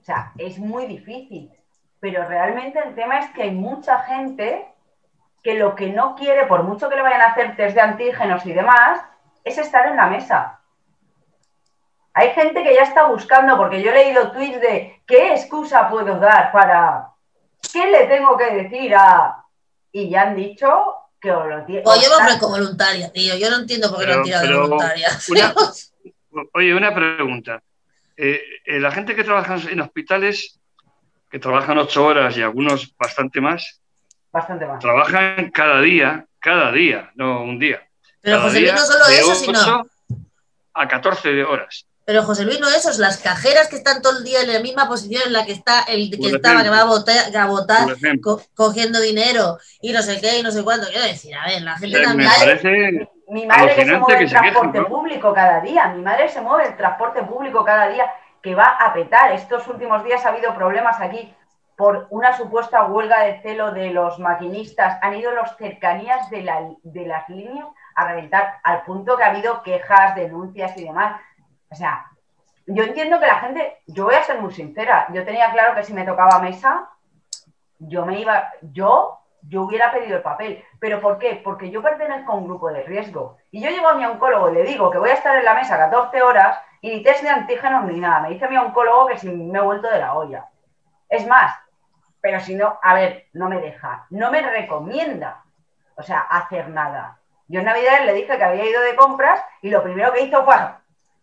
[0.00, 1.52] o sea, es muy difícil,
[1.98, 4.68] pero realmente el tema es que hay mucha gente
[5.42, 8.46] que lo que no quiere, por mucho que le vayan a hacer test de antígenos
[8.46, 9.00] y demás,
[9.42, 10.60] es estar en la mesa.
[12.14, 16.18] Hay gente que ya está buscando, porque yo he leído tweets de qué excusa puedo
[16.18, 17.10] dar para,
[17.72, 19.44] qué le tengo que decir a...
[19.92, 20.68] y ya han dicho
[21.20, 21.84] que os lo tienen.
[21.84, 23.36] Pues yo me ofrezco voluntaria, tío.
[23.36, 25.08] Yo no entiendo por qué no han tirado de voluntaria.
[26.54, 27.62] oye, una pregunta.
[28.16, 30.58] Eh, eh, la gente que trabaja en hospitales,
[31.30, 33.80] que trabajan ocho horas y algunos bastante más,
[34.32, 34.80] bastante más.
[34.80, 37.86] trabajan cada día, cada día, no un día.
[38.20, 39.86] Pero José no solo eso, sino.
[40.72, 41.85] A 14 horas.
[42.06, 44.60] Pero José Luis no eso, es las cajeras que están todo el día en la
[44.60, 47.88] misma posición en la que está el que estaba, que va a votar, a votar
[48.54, 50.86] cogiendo dinero y no sé qué y no sé cuánto.
[50.86, 53.08] Quiero decir, a ver, la gente también.
[53.28, 56.76] mi madre que se mueve el transporte público cada día, mi madre se mueve el
[56.76, 58.08] transporte público cada día
[58.40, 59.32] que va a petar.
[59.32, 61.34] Estos últimos días ha habido problemas aquí
[61.76, 64.96] por una supuesta huelga de celo de los maquinistas.
[65.02, 67.66] Han ido los cercanías de, la, de las líneas
[67.96, 71.20] a reventar al punto que ha habido quejas, denuncias y demás.
[71.70, 72.06] O sea,
[72.66, 75.84] yo entiendo que la gente, yo voy a ser muy sincera, yo tenía claro que
[75.84, 76.90] si me tocaba mesa,
[77.78, 80.64] yo me iba, yo, yo hubiera pedido el papel.
[80.80, 81.40] ¿Pero por qué?
[81.44, 83.36] Porque yo pertenezco a un grupo de riesgo.
[83.50, 85.54] Y yo llego a mi oncólogo y le digo que voy a estar en la
[85.54, 88.20] mesa 14 horas y ni test de antígenos ni nada.
[88.20, 90.48] Me dice mi oncólogo que si me he vuelto de la olla.
[91.08, 91.54] Es más,
[92.20, 95.44] pero si no, a ver, no me deja, no me recomienda,
[95.96, 97.18] o sea, hacer nada.
[97.46, 100.44] Yo en Navidad le dije que había ido de compras y lo primero que hizo
[100.44, 100.56] fue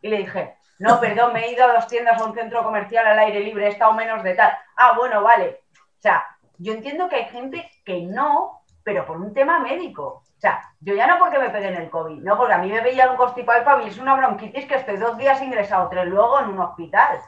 [0.04, 3.08] y le dije, no, perdón, me he ido a dos tiendas a un centro comercial
[3.08, 4.52] al aire libre, he estado menos de tal.
[4.76, 5.62] Ah, bueno, vale.
[5.74, 6.26] O sea,
[6.58, 10.24] yo entiendo que hay gente que no, pero por un tema médico.
[10.38, 12.82] O sea, yo ya no porque me en el COVID, no, porque a mí me
[12.82, 16.48] veía un constipado y es una bronquitis que estoy dos días ingresado, tres luego en
[16.48, 17.22] un hospital.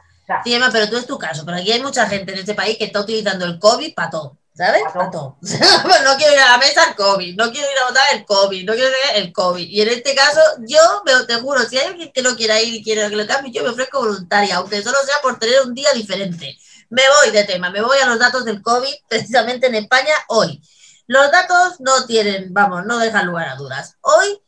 [0.44, 2.76] sí, Emma, pero tú es tu caso, pero aquí hay mucha gente en este país
[2.76, 4.36] que está utilizando el COVID para todo.
[4.56, 4.84] ¿Sabes?
[4.94, 5.36] Pato.
[5.42, 8.64] no quiero ir a la mesa el COVID, no quiero ir a votar el COVID,
[8.64, 9.68] no quiero ir el COVID.
[9.68, 12.82] Y en este caso, yo te juro, si hay alguien que no quiera ir y
[12.82, 15.92] quiere que lo cambie, yo me ofrezco voluntaria, aunque solo sea por tener un día
[15.92, 16.56] diferente.
[16.88, 20.62] Me voy de tema, me voy a los datos del COVID, precisamente en España, hoy.
[21.06, 23.96] Los datos no tienen, vamos, no dejan lugar a dudas.
[24.00, 24.40] Hoy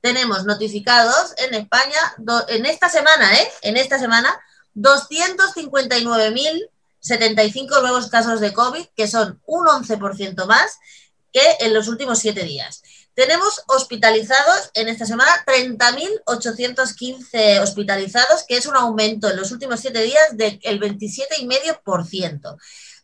[0.00, 1.98] tenemos notificados en España,
[2.48, 3.50] en esta semana, ¿eh?
[3.62, 4.40] En esta semana,
[4.76, 6.70] 259.000
[7.06, 10.78] 75 nuevos casos de COVID, que son un 11% más
[11.32, 12.82] que en los últimos siete días.
[13.14, 20.02] Tenemos hospitalizados en esta semana 30.815 hospitalizados, que es un aumento en los últimos siete
[20.02, 22.58] días del 27,5%.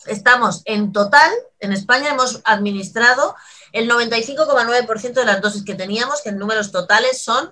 [0.05, 3.35] Estamos en total, en España hemos administrado
[3.73, 7.51] el 95,9% de las dosis que teníamos, que en números totales son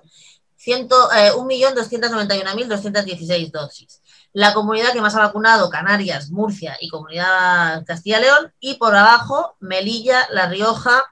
[0.64, 4.00] eh, 1.291.216 dosis.
[4.32, 10.28] La comunidad que más ha vacunado, Canarias, Murcia y Comunidad Castilla-León, y por abajo, Melilla,
[10.30, 11.02] La Rioja,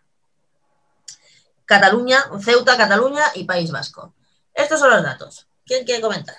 [1.67, 4.15] Cataluña, Ceuta, Cataluña y País Vasco.
[4.55, 5.49] Estos son los datos.
[5.67, 6.37] ¿Quién quiere comentar?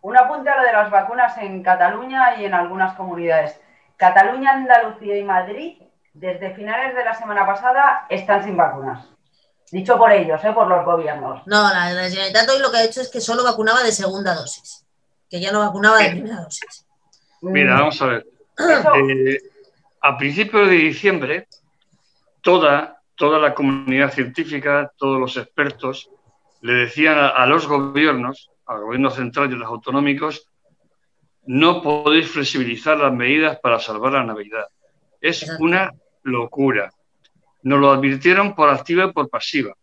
[0.00, 3.60] Un apunte a lo de las vacunas en Cataluña y en algunas comunidades.
[3.96, 5.82] Cataluña, Andalucía y Madrid
[6.18, 9.06] desde finales de la semana pasada están sin vacunas.
[9.70, 10.52] Dicho por ellos, ¿eh?
[10.52, 11.46] por los gobiernos.
[11.46, 14.34] No, la, la Generalitat hoy lo que ha hecho es que solo vacunaba de segunda
[14.34, 14.84] dosis,
[15.30, 16.86] que ya no vacunaba de primera dosis.
[17.42, 17.78] Mira, mm.
[17.78, 18.26] vamos a ver.
[18.58, 19.38] Eh,
[20.00, 21.48] a principios de diciembre,
[22.40, 26.10] toda, toda la comunidad científica, todos los expertos,
[26.62, 30.48] le decían a, a los gobiernos, al gobierno central y a los autonómicos,
[31.46, 34.66] no podéis flexibilizar las medidas para salvar la Navidad.
[35.20, 35.92] Es una
[36.28, 36.92] locura.
[37.62, 39.74] Nos lo advirtieron por activa y por pasiva.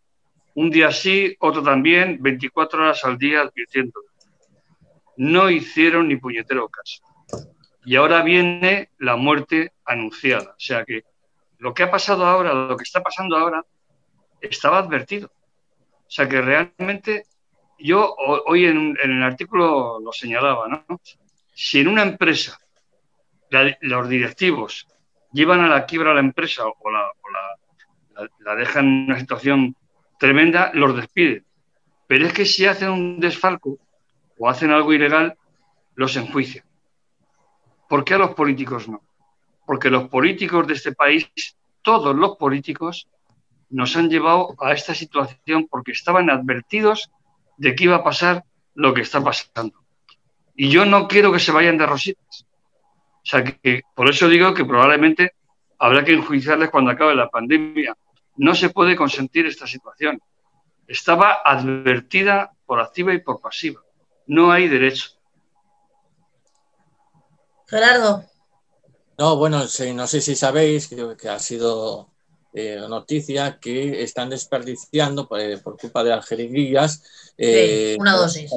[0.55, 3.99] Un día sí, otro también, 24 horas al día advirtiendo.
[5.17, 7.03] No hicieron ni puñetero caso.
[7.84, 10.51] Y ahora viene la muerte anunciada.
[10.51, 11.03] O sea que
[11.60, 13.65] lo que ha pasado ahora, lo que está pasando ahora,
[14.41, 15.29] estaba advertido.
[16.08, 17.25] O sea que realmente
[17.77, 20.86] yo hoy en, el artículo lo señalaba, ¿no?
[21.53, 22.60] Si en una empresa
[23.81, 24.88] los directivos
[25.35, 29.75] llevan a la quiebra a la empresa o la, dejan en una situación
[30.17, 31.45] tremenda, los despiden.
[32.07, 33.77] Pero es que si hacen un desfalco
[34.39, 35.37] o hacen algo ilegal,
[35.95, 36.63] los enjuician.
[37.89, 39.01] ¿Por qué a los políticos no?
[39.65, 41.29] Porque los políticos de este país,
[41.81, 43.09] todos los políticos,
[43.69, 47.11] nos han llevado a esta situación porque estaban advertidos
[47.57, 49.77] de que iba a pasar lo que está pasando.
[50.55, 52.45] Y yo no quiero que se vayan de rositas.
[53.25, 55.33] O sea, que, por eso digo que probablemente
[55.79, 57.97] habrá que enjuiciarles cuando acabe la pandemia.
[58.38, 60.21] No se puede consentir esta situación.
[60.88, 63.81] Estaba advertida por activa y por pasiva.
[64.27, 65.09] No hay derecho.
[67.67, 68.23] Gerardo.
[69.17, 72.11] No, bueno, no sé si sabéis que, que ha sido
[72.53, 77.03] eh, noticia que están desperdiciando por, eh, culpa de las jeringuillas.
[77.38, 78.51] Eh, una dosis.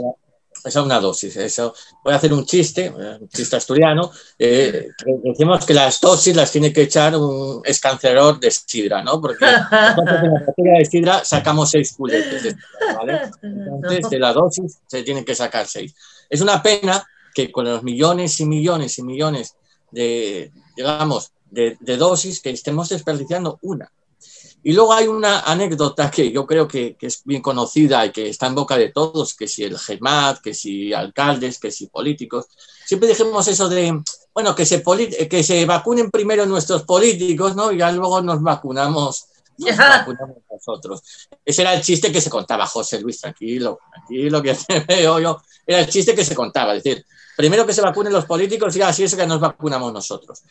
[0.65, 1.37] Esa una dosis.
[1.37, 1.75] Eso.
[2.03, 4.11] Voy a hacer un chiste, un chiste asturiano.
[4.39, 9.21] decimos que las dosis las tiene que echar un escancerador de sidra, ¿no?
[9.21, 12.57] Porque en la botella de sidra sacamos seis culetes de
[12.97, 13.31] ¿vale?
[13.43, 15.95] Entonces, de la dosis se tienen que sacar seis.
[16.29, 19.55] Es una pena que con los millones y millones y millones
[19.91, 23.91] de, digamos, de, dosis que estemos desperdiciando una.
[24.63, 28.47] Y luego hay una anécdota que yo creo que, es bien conocida y que está
[28.49, 32.47] en boca de todos, que si el GEMAT, que si alcaldes, que si políticos.
[32.85, 34.03] Siempre dijimos eso de,
[34.35, 34.83] bueno, que se,
[35.29, 37.71] que se vacunen primero nuestros políticos, ¿no?
[37.71, 39.27] Y ya luego nos vacunamos,
[39.59, 41.03] nos vacunamos nosotros.
[41.45, 44.57] Ese era el chiste que se contaba, José Luis, tranquilo, tranquilo, que
[44.89, 45.41] veo yo.
[45.65, 47.05] Era el chiste que se contaba, es decir,
[47.37, 50.43] primero que se vacunen los políticos y así es que nos vacunamos nosotros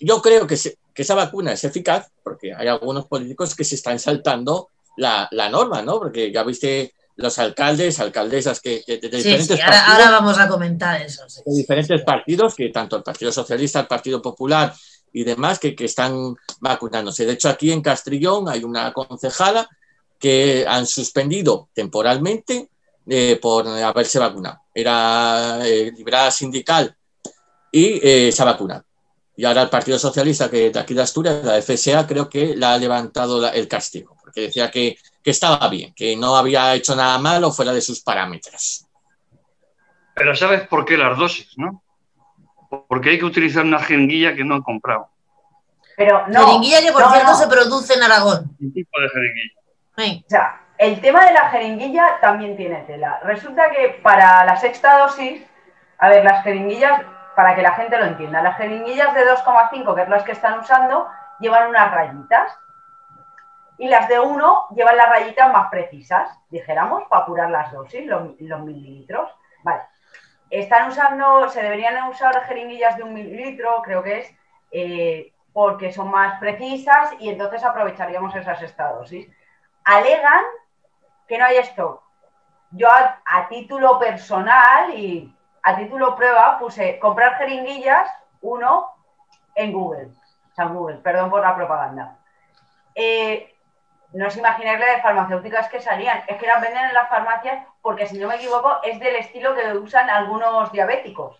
[0.00, 0.58] yo creo que,
[0.94, 5.98] esa vacuna es eficaz porque hay algunos políticos que se están saltando la, norma, ¿no?
[5.98, 11.00] Porque ya viste los alcaldes, alcaldesas que, de diferentes sí, ahora, ahora, vamos a comentar
[11.00, 11.22] eso.
[11.44, 14.74] de diferentes partidos, que tanto el Partido Socialista, el Partido Popular
[15.12, 17.26] y demás, que, están vacunándose.
[17.26, 19.68] De hecho, aquí en Castrillón hay una concejala
[20.18, 22.68] que han suspendido temporalmente
[23.06, 24.60] eh, por haberse vacunado.
[24.74, 26.96] Era eh, liberada sindical
[27.70, 28.84] y eh, se ha vacunado.
[29.42, 32.74] Y ahora el Partido Socialista, que de aquí de Asturias, la FSA, creo que la
[32.74, 37.50] ha levantado el castigo, porque decía que, estaba bien, que no había hecho nada malo
[37.50, 38.86] fuera de sus parámetros.
[40.14, 41.82] Pero ¿sabes por qué las dosis, no?
[42.86, 45.08] Porque hay que utilizar una jeringuilla que no he comprado.
[45.96, 48.56] Pero no, jeringuilla que, por cierto, se produce en Aragón.
[48.60, 50.22] Un tipo de jeringuilla.
[50.24, 53.18] O sea, el tema de la jeringuilla también tiene tela.
[53.24, 55.42] Resulta que para la sexta dosis,
[55.98, 57.02] a ver, las jeringuillas
[57.34, 58.42] para que la gente lo entienda.
[58.42, 61.08] Las jeringuillas de 2,5, que es las que están usando,
[61.40, 62.58] llevan unas rayitas.
[63.78, 68.60] Y las de 1 llevan las rayitas más precisas, dijéramos, para apurar las dosis, los,
[68.60, 69.30] mililitros.
[69.62, 69.82] Vale.
[70.50, 74.34] Están usando, se deberían usar jeringuillas de un mililitro, creo que es,
[74.70, 79.28] eh, porque son más precisas y entonces aprovecharíamos esas esta dosis.
[79.84, 80.44] Alegan
[81.26, 82.02] que no hay esto.
[82.70, 88.08] Yo a título personal y a título prueba puse comprar jeringuillas,
[88.40, 88.86] uno,
[89.54, 90.08] en Google.
[90.52, 92.18] O sea, Google, perdón por la propaganda.
[92.94, 93.54] Eh,
[94.12, 96.22] no os imagináis la de farmacéuticas que salían.
[96.26, 99.54] Es que las venden en las farmacias porque, si no me equivoco, es del estilo
[99.54, 101.36] que usan algunos diabéticos.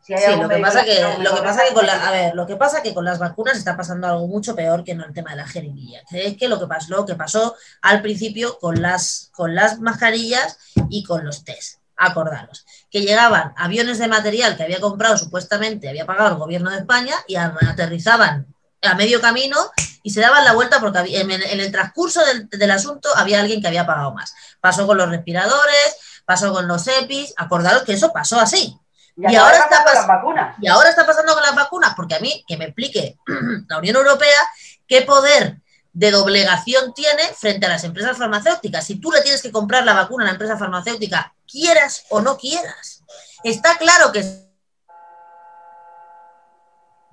[0.00, 2.82] sí, lo que, pasa que, lo que pasa que con a ver, lo que pasa
[2.82, 5.46] que con las vacunas está pasando algo mucho peor que en el tema de la
[5.46, 6.02] jeringuilla.
[6.10, 10.58] es que lo que pasó, lo que pasó al principio con las, con las mascarillas
[10.88, 16.06] y con los test acordaros, que llegaban aviones de material que había comprado supuestamente, había
[16.06, 18.46] pagado el gobierno de España y aterrizaban
[18.82, 19.56] a medio camino
[20.02, 23.86] y se daban la vuelta porque en, el transcurso del, asunto había alguien que había
[23.86, 24.34] pagado más.
[24.60, 28.78] Pasó con los respiradores, pasó con los EPIs, acordaros que eso pasó así.
[29.16, 32.56] Y, ahora, está pasando y ahora está pasando con las vacunas, porque a mí, que
[32.56, 33.18] me explique
[33.68, 34.38] la Unión Europea
[34.86, 35.58] qué poder
[35.98, 38.86] de doblegación tiene frente a las empresas farmacéuticas.
[38.86, 42.36] Si tú le tienes que comprar la vacuna a la empresa farmacéutica, quieras o no
[42.36, 43.04] quieras,
[43.42, 44.22] está claro que...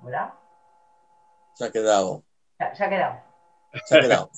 [0.04, 0.32] ¿Hola?
[1.54, 2.22] Se ha quedado.
[2.74, 3.22] Se ha quedado.
[3.86, 4.30] Se ha quedado.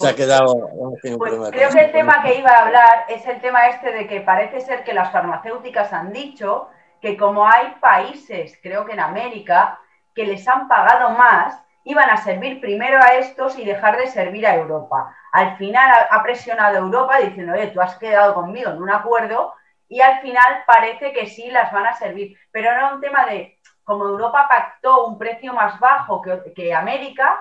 [0.00, 0.70] Se ha quedado.
[1.18, 4.22] Pues creo que el tema que iba a hablar es el tema este de que
[4.22, 6.70] parece ser que las farmacéuticas han dicho
[7.02, 9.78] que como hay países, creo que en América,
[10.14, 14.46] que les han pagado más, iban a servir primero a estos y dejar de servir
[14.46, 15.14] a Europa.
[15.32, 19.54] Al final ha presionado a Europa diciendo, oye, tú has quedado conmigo en un acuerdo
[19.88, 22.36] y al final parece que sí las van a servir.
[22.50, 26.22] Pero era un tema de, como Europa pactó un precio más bajo
[26.54, 27.40] que, América,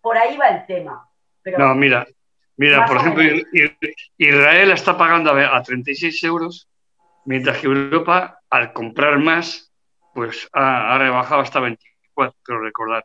[0.00, 1.08] por ahí va el tema.
[1.44, 2.06] no, mira,
[2.56, 3.22] mira, por ejemplo,
[4.18, 6.68] Israel está pagando a 36 euros,
[7.24, 9.72] mientras que Europa, al comprar más,
[10.14, 13.04] pues ha, ha rebajado hasta 24, quiero recordar.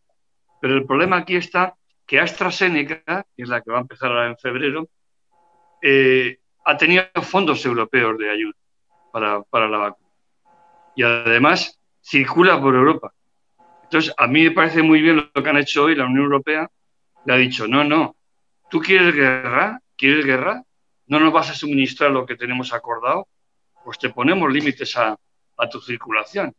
[0.62, 1.76] Pero el problema aquí está
[2.06, 4.88] que AstraZeneca, que es la que va a empezar ahora en febrero,
[5.82, 8.56] eh, ha tenido fondos europeos de ayuda
[9.12, 10.10] para, la vacuna.
[10.96, 13.14] Y además circula por Europa.
[13.84, 16.70] Entonces, a mí me parece muy bien lo que han hecho hoy la Unión Europea.
[17.26, 18.16] Le ha dicho, no, no,
[18.70, 20.64] tú quieres guerra, quieres guerra,
[21.08, 23.28] no nos vas a suministrar lo que tenemos acordado,
[23.84, 25.16] pues te ponemos límites a,
[25.58, 26.54] a tu circulación.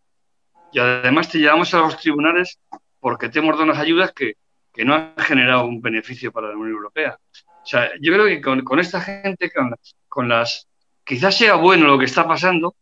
[0.72, 2.58] Y además te llevamos a los tribunales
[3.06, 4.34] porque te hemos unas ayudas que,
[4.74, 7.16] que no han generado un beneficio para la Unión Europea.
[7.62, 9.76] O sea, yo creo que con, esta gente, con,
[10.08, 10.66] con, las...
[11.04, 12.74] Quizás sea bueno lo que está pasando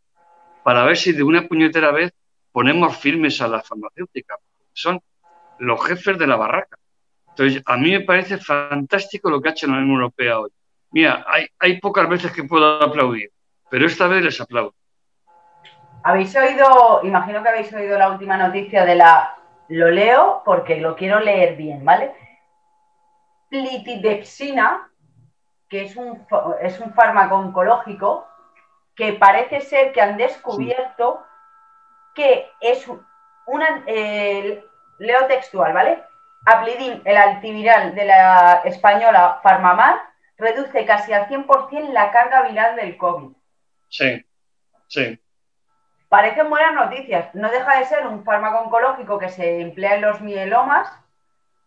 [0.62, 2.10] para ver si de una puñetera vez
[2.52, 4.38] ponemos firmes a las farmacéuticas.
[4.72, 4.98] Son
[5.58, 6.78] los jefes de la barraca.
[7.28, 10.50] Entonces, a mí me parece fantástico lo que ha hecho la Unión Europea hoy.
[10.92, 13.30] Mira, hay, hay pocas veces que puedo aplaudir,
[13.68, 14.74] pero esta vez les aplaudo.
[16.02, 19.36] Habéis oído, imagino que habéis oído la última noticia de la
[19.68, 22.12] lo leo porque lo quiero leer bien, ¿vale?
[23.48, 24.90] Plitidexina,
[25.68, 26.26] que es un,
[26.60, 28.26] es un fármaco oncológico,
[28.94, 31.24] que parece ser que han descubierto
[32.14, 32.86] que es
[33.46, 33.84] una,
[34.98, 36.02] leo textual, ¿vale?
[36.46, 40.00] Aplidin, el antiviral de la española Farmamar,
[40.36, 43.34] reduce casi al 100% la carga viral del COVID.
[43.88, 44.24] Sí,
[44.88, 45.18] sí.
[46.14, 47.34] Parecen buenas noticias.
[47.34, 50.88] No deja de ser un fármaco oncológico que se emplea en los mielomas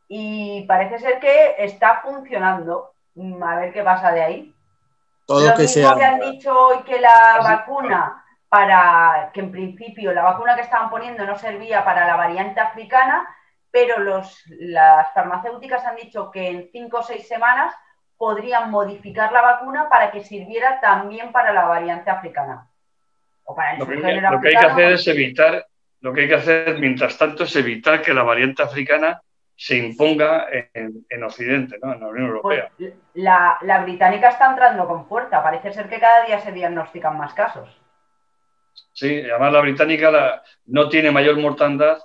[0.08, 2.93] y parece ser que está funcionando.
[3.16, 4.56] Mm, a ver qué pasa de ahí.
[5.26, 10.14] Todo Lo que mismo que han dicho hoy que la vacuna para que en principio
[10.14, 13.28] la vacuna que estaban poniendo no servía para la variante africana,
[13.70, 17.76] pero los, las farmacéuticas han dicho que en cinco o seis semanas
[18.16, 22.70] podrían modificar la vacuna para que sirviera también para la variante africana
[23.48, 25.66] lo, que, hay que hacer es evitar,
[26.02, 29.22] lo que hay que hacer mientras tanto es evitar que la variante africana
[29.56, 31.93] se imponga en, Occidente, ¿no?
[31.93, 32.93] en la Unión pues, Europea.
[33.16, 37.70] la, británica está entrando con fuerza, parece ser que cada día se diagnostican más casos.
[38.93, 41.98] Sí, además la británica no tiene mayor mortandad,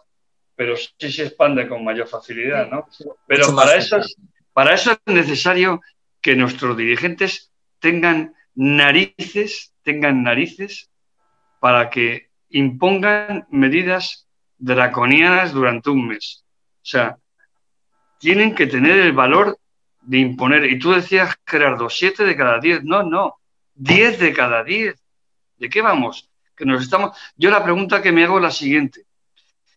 [0.54, 2.86] pero sí se expande con mayor facilidad, ¿no?
[3.26, 3.98] Pero para eso,
[4.54, 5.82] para eso es necesario
[6.22, 10.91] que nuestros dirigentes tengan narices, tengan narices
[11.62, 14.26] para que impongan medidas
[14.58, 16.44] draconianas durante un mes.
[16.78, 17.18] O sea,
[18.18, 19.56] tienen que tener el valor
[20.00, 20.64] de imponer.
[20.64, 22.82] Y tú decías, Gerardo, siete de cada diez.
[22.82, 23.36] No, no,
[23.74, 25.00] diez de cada diez.
[25.56, 26.28] ¿De qué vamos?
[26.56, 27.16] Que nos estamos.
[27.36, 29.04] Yo la pregunta que me hago es la siguiente.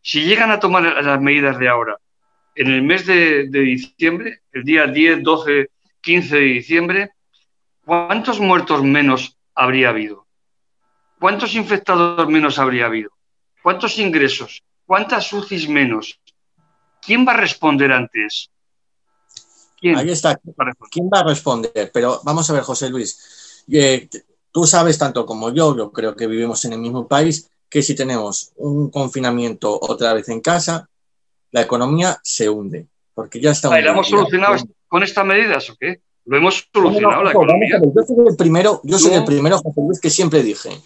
[0.02, 2.00] Si llegan a tomar las medidas de ahora,
[2.56, 5.70] en el mes de, de diciembre, el día 10, 12,
[6.02, 7.12] 15 de diciembre,
[7.86, 10.25] ¿cuántos muertos menos habría habido?
[11.20, 13.12] ¿Cuántos infectados menos habría habido?
[13.62, 14.64] ¿Cuántos ingresos?
[14.86, 16.20] ¿Cuántas UCIs menos?
[17.02, 18.50] ¿Quién va a responder ante eso?
[19.80, 19.98] ¿Quién?
[19.98, 20.38] Ahí está.
[20.92, 21.92] ¿Quién va a responder?
[21.94, 23.64] Pero vamos a ver, José Luis.
[23.72, 24.10] Eh,
[24.52, 27.96] tú sabes tanto como yo, yo creo que vivimos en el mismo país, que si
[27.96, 30.88] tenemos un confinamiento otra vez en casa,
[31.52, 32.88] la economía se hunde.
[33.14, 33.70] Porque ya está.
[33.70, 34.58] ¿La hemos solucionado
[34.88, 36.02] con estas medidas o qué?
[36.26, 37.80] Lo hemos solucionado la economía.
[37.82, 40.82] Yo soy el primero, yo soy el primero, José Luis, que siempre dije,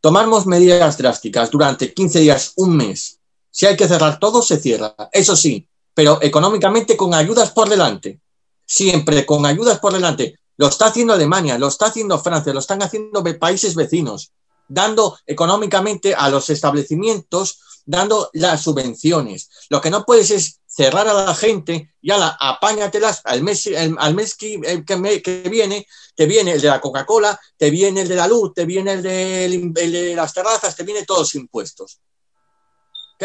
[0.00, 3.18] tomamos medidas drásticas durante 15 días, un mes.
[3.50, 4.94] Si hay que cerrar todo, se cierra.
[5.12, 8.20] Eso sí, pero económicamente con ayudas por delante.
[8.66, 10.38] Siempre con ayudas por delante.
[10.56, 14.32] Lo está haciendo Alemania, lo está haciendo Francia, lo están haciendo países vecinos,
[14.68, 19.50] dando económicamente a los establecimientos, dando las subvenciones.
[19.68, 24.14] Lo que no puedes es cerrar a la gente y la apáñatelas al mes, al
[24.14, 28.26] mes que, que, viene, te viene el de la Coca-Cola, te viene el de la
[28.26, 32.00] luz, te viene el de, las terrazas, te viene todos los impuestos.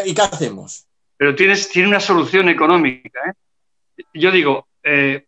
[0.06, 0.86] ¿Y qué hacemos?
[1.18, 3.20] Pero tienes, tiene una solución económica.
[3.28, 4.04] ¿eh?
[4.14, 5.26] Yo digo, eh,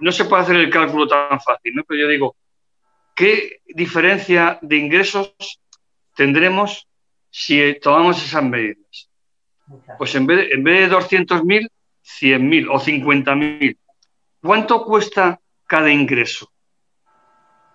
[0.00, 1.84] no se puede hacer el cálculo tan fácil, ¿no?
[1.88, 2.36] pero yo digo,
[3.14, 5.34] ¿qué diferencia de ingresos
[6.14, 6.86] tendremos
[7.30, 9.03] si tomamos esas medidas?
[9.98, 11.70] Pues en vez, en vez de 200.000,
[12.04, 13.78] 100.000 o 50.000.
[14.42, 16.52] ¿Cuánto cuesta cada ingreso?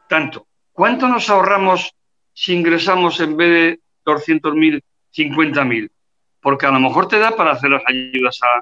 [0.08, 0.48] Tanto.
[0.72, 1.94] ¿Cuánto nos ahorramos
[2.34, 4.82] si ingresamos en vez de 200.000,
[5.14, 5.92] 50.000?
[6.42, 8.62] Porque a lo mejor te da para hacer las ayudas a,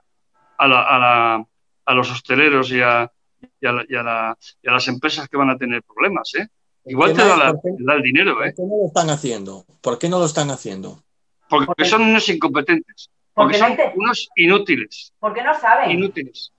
[1.86, 3.12] a, los hosteleros y a,
[3.62, 6.34] las empresas que van a tener problemas.
[6.36, 6.48] ¿eh?
[6.86, 7.54] Igual te da,
[7.96, 8.44] el dinero.
[8.44, 8.54] ¿eh?
[8.56, 9.66] ¿Por qué no lo están haciendo?
[9.82, 11.04] ¿Por qué no lo están haciendo?
[11.50, 13.10] Porque son unos incompetentes.
[13.38, 15.14] Porque, son unos inútiles.
[15.20, 15.92] Porque no saben.
[15.92, 16.52] Inútiles.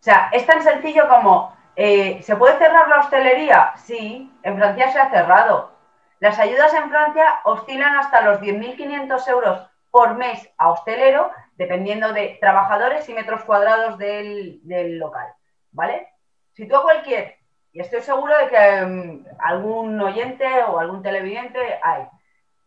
[0.00, 3.74] O sea, es tan sencillo como, eh, ¿se puede cerrar la hostelería?
[3.76, 5.72] Sí, en Francia se ha cerrado.
[6.20, 9.60] Las ayudas en Francia oscilan hasta los 10.500 euros
[9.90, 14.62] por mes a hostelero, dependiendo de trabajadores y metros cuadrados del,
[14.98, 15.26] local.
[15.70, 16.08] ¿Vale?
[16.54, 17.36] Si tú a cualquier,
[17.74, 22.06] y estoy seguro de que mm, algún oyente o algún televidente hay,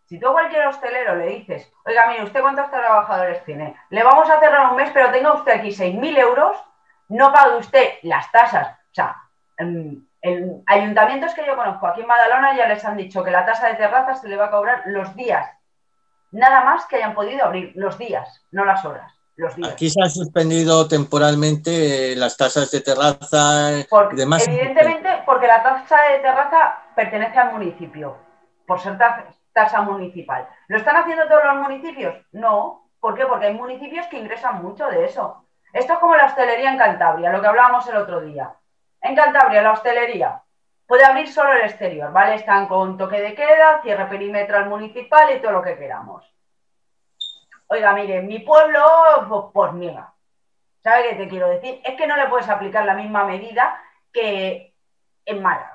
[0.05, 3.75] si tú a cualquier hostelero le dices, oiga, mire, ¿usted cuántos trabajadores tiene?
[3.89, 6.57] Le vamos a cerrar un mes, pero tenga usted aquí 6.000 euros,
[7.09, 8.69] no pague usted las tasas.
[8.69, 9.15] O sea,
[9.57, 10.07] en,
[10.65, 13.75] ayuntamientos que yo conozco aquí en Badalona ya les han dicho que la tasa de
[13.75, 15.47] terrazas se le va a cobrar los días
[16.35, 19.11] nada más que hayan podido abrir los días, no las horas.
[19.37, 19.69] Los días.
[19.69, 24.47] Aquí se han suspendido temporalmente eh, las tasas de terraza y Porque, demás.
[24.47, 28.17] evidentemente, porque la tasa de terraza pertenece al municipio,
[28.65, 28.97] por ser
[29.55, 30.47] tasa municipal.
[30.67, 32.13] ¿Lo están haciendo todos los municipios?
[32.33, 32.89] No.
[32.99, 33.25] ¿Por qué?
[33.25, 35.45] Porque hay municipios que ingresan mucho de eso.
[35.71, 38.53] Esto es como la hostelería en Cantabria, lo que hablábamos el otro día.
[39.01, 40.41] En Cantabria, la hostelería
[40.85, 42.35] puede abrir solo el exterior, ¿vale?
[42.35, 46.29] Están con toque de queda, cierre perimetral municipal y todo lo que queramos.
[47.67, 48.85] Oiga, mire, mi pueblo,
[49.29, 50.13] pues, pues mira,
[50.83, 51.81] ¿sabes qué te quiero decir?
[51.83, 53.81] Es que no le puedes aplicar la misma medida
[54.11, 54.75] que
[55.25, 55.74] en Málaga.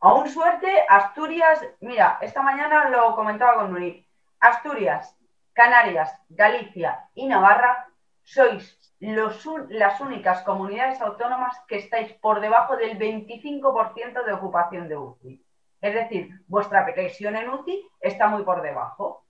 [0.00, 4.06] Aún suerte, Asturias, mira, esta mañana lo comentaba con Nuri,
[4.40, 5.16] Asturias,
[5.52, 7.88] Canarias, Galicia y Navarra
[8.22, 14.96] sois los las únicas comunidades autónomas que estáis por debajo del 25% de ocupación de
[14.96, 15.44] UCI.
[15.80, 19.24] Es decir, vuestra presión en UCI está muy por debajo.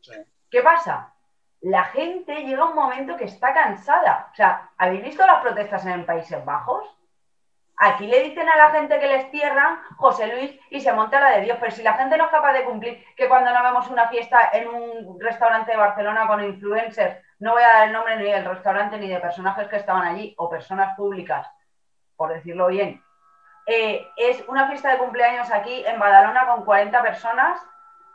[0.00, 0.14] Sí.
[0.50, 1.14] ¿Qué pasa?
[1.60, 4.30] La gente llega a un momento que está cansada.
[4.32, 6.86] O sea, ¿habéis visto las protestas en Países Bajos?
[7.84, 11.30] Aquí le dicen a la gente que les cierran José Luis y se monta la
[11.30, 13.90] de Dios, pero si la gente no es capaz de cumplir, que cuando no vemos
[13.90, 18.18] una fiesta en un restaurante de Barcelona con influencers, no voy a dar el nombre
[18.18, 21.50] ni del restaurante ni de personajes que estaban allí o personas públicas,
[22.14, 23.02] por decirlo bien,
[23.66, 27.60] eh, es una fiesta de cumpleaños aquí en Badalona con 40 personas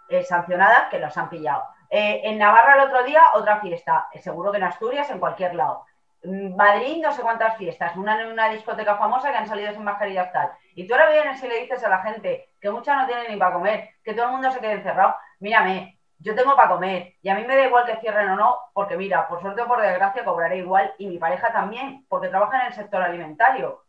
[0.08, 1.66] eh, sancionadas que los han pillado.
[1.90, 5.86] Eh, en Navarra el otro día otra fiesta, seguro que en Asturias, en cualquier lado.
[6.24, 9.84] Mm, Madrid, no sé cuántas fiestas, una en una discoteca famosa que han salido sin
[9.84, 10.52] mascarillas tal.
[10.76, 13.38] Y tú ahora vienes y le dices a la gente que muchas no tienen ni
[13.38, 15.16] para comer, que todo el mundo se quede encerrado.
[15.40, 18.58] Mírame, yo tengo para comer y a mí me da igual que cierren o no,
[18.74, 22.62] porque mira, por suerte o por desgracia cobraré igual y mi pareja también, porque trabaja
[22.62, 23.84] en el sector alimentario.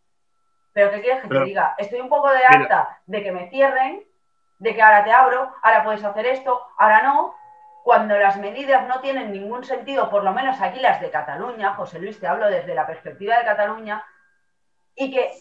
[0.75, 1.75] Pero ¿qué quieres que Pero- te diga?
[1.79, 4.03] Estoy un poco de harta de que me cierren,
[4.59, 7.35] de que ahora te abro, ahora puedes hacer esto, ahora no,
[7.89, 11.99] cuando las medidas no tienen ningún sentido, por lo menos aquí las de Cataluña, José
[11.99, 14.05] Luis, te hablo desde la perspectiva de Cataluña,
[14.95, 15.33] y que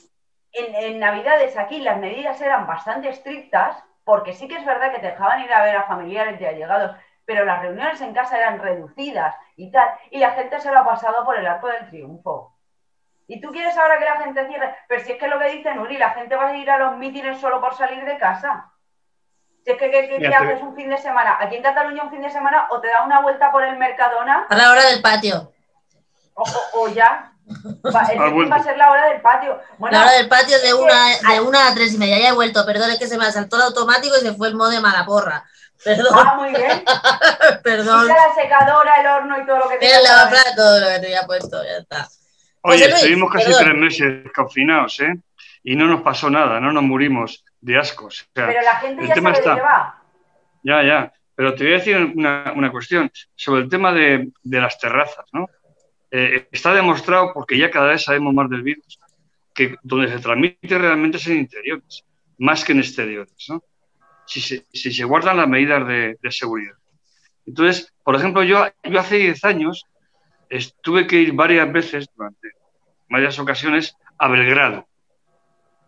[0.53, 5.07] en, Navidades aquí las medidas eran bastante estrictas, porque sí que es verdad que te
[5.07, 6.95] dejaban ir a ver a familiares y allegados,
[7.25, 10.85] pero las reuniones en casa eran reducidas y tal, y la gente se lo ha
[10.85, 12.55] pasado por el arco del triunfo.
[13.27, 15.75] Y tú quieres ahora que la gente cierre, pero si es que lo que dice
[15.75, 18.71] Nuri, la gente va a ir a los mítines solo por salir de casa.
[19.67, 21.35] Si es que, ¿qué, qué- Mira, qué pero- haces un fin de semana?
[21.41, 24.45] Aquí en Cataluña un fin de semana o te da una vuelta por el Mercadona
[24.49, 25.51] A la hora del patio.
[26.35, 27.33] o, o- o ya.
[27.93, 29.59] Va, el Ah, va a ser la hora del patio.
[29.77, 32.17] Bueno, La hora del patio de es que una, de una a tres y media.
[32.17, 34.55] Ya he vuelto, perdón, es que se me saltó el automático y se fue el
[34.55, 35.43] modem a la porra.
[35.83, 36.83] Perdón, Ah, muy bien.
[37.63, 38.07] perdón.
[38.07, 40.03] Quita la secadora, el horno y todo lo que El tengas.
[40.03, 42.07] lavaplatos, todo lo que te había puesto, ya está.
[42.61, 43.63] Oye, Luis, estuvimos casi perdón.
[43.65, 45.13] tres meses confinados, ¿eh?
[45.63, 48.21] Y no nos pasó nada, no nos murimos de ascos.
[48.21, 49.55] O sea, Pero la gente el ya tema sabe de está.
[49.55, 50.03] qué va.
[50.63, 51.13] Ya, ya.
[51.35, 55.25] Pero te voy a decir una, una cuestión sobre el tema de, de las terrazas,
[55.33, 55.47] ¿no?
[56.09, 58.99] Eh, está demostrado, porque ya cada vez sabemos más del virus,
[59.53, 62.05] que donde se transmite realmente es en interiores,
[62.37, 63.61] más que en exteriores, ¿no?
[64.25, 66.75] Si se, si se guardan las medidas de, de seguridad.
[67.45, 69.85] Entonces, por ejemplo, yo, yo hace 10 años
[70.81, 72.49] tuve que ir varias veces, durante
[73.09, 74.87] varias ocasiones, a Belgrado.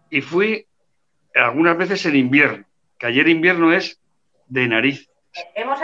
[0.09, 0.65] Y fui
[1.35, 2.65] algunas veces en invierno,
[2.97, 3.99] que ayer invierno es
[4.47, 5.09] de nariz.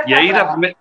[0.08, 0.78] Y ahí la, primer-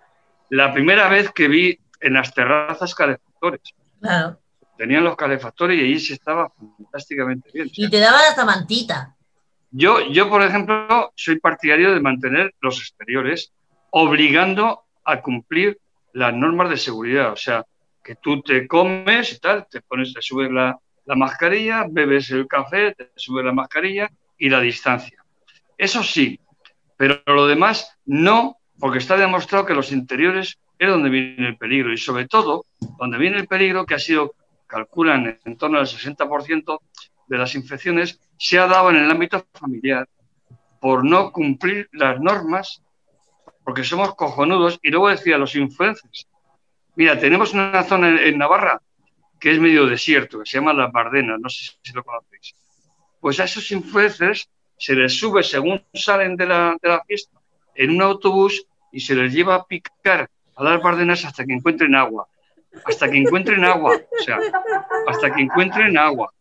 [0.49, 3.61] la primera vez que vi en las terrazas calefactores.
[4.01, 4.39] Claro.
[4.77, 7.67] Tenían los calefactores y allí se estaba fantásticamente bien.
[7.67, 9.15] O sea, Y te daban hasta mantita.
[9.71, 13.53] yo, yo, por ejemplo, soy partidario de mantener los exteriores,
[13.91, 15.79] obligando a cumplir
[16.13, 17.31] las normas de seguridad.
[17.31, 17.65] O sea,
[18.03, 22.47] que tú te comes y tal, te pones, te subes la, la mascarilla, bebes el
[22.47, 25.23] café, te subes la mascarilla y la distancia.
[25.77, 26.39] Eso sí,
[26.97, 31.93] pero lo demás no, porque está demostrado que los interiores es donde viene el peligro
[31.93, 32.65] y sobre todo
[32.97, 34.33] donde viene el peligro que ha sido,
[34.67, 36.79] calculan en torno al 60%
[37.27, 40.07] de las infecciones, se ha dado en el ámbito familiar
[40.79, 42.83] por no cumplir las normas,
[43.63, 44.79] porque somos cojonudos.
[44.83, 46.27] Y luego decía, los influencers.
[46.95, 48.79] Mira, tenemos una zona en, en Navarra
[49.39, 52.55] que es medio desierto, que se llama Las Bardenas, no sé si lo conocéis.
[53.25, 54.47] Pues a esos influencers
[54.77, 57.39] se les sube según salen de la, de la fiesta
[57.73, 61.95] en un autobús y se les lleva a picar a las Bardenas hasta que encuentren
[61.95, 62.27] agua.
[62.85, 63.95] Hasta que encuentren agua.
[63.95, 64.37] O sea,
[65.07, 66.31] hasta que encuentren agua.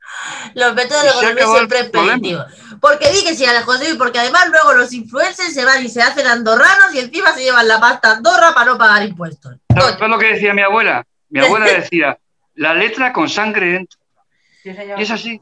[0.52, 2.12] Los métodos de el siempre problema.
[2.16, 2.78] expeditivos.
[2.82, 5.82] Porque di que sí a la José Luis, porque además luego los influencers se van
[5.82, 9.08] y se hacen andorranos y encima se llevan la pasta a Andorra para no pagar
[9.08, 9.56] impuestos.
[9.72, 11.02] ¿Sabes lo que decía mi abuela?
[11.30, 12.18] Mi abuela decía,
[12.56, 13.98] la letra con sangre entra.
[14.62, 15.00] Sí, señor.
[15.00, 15.40] Y es así.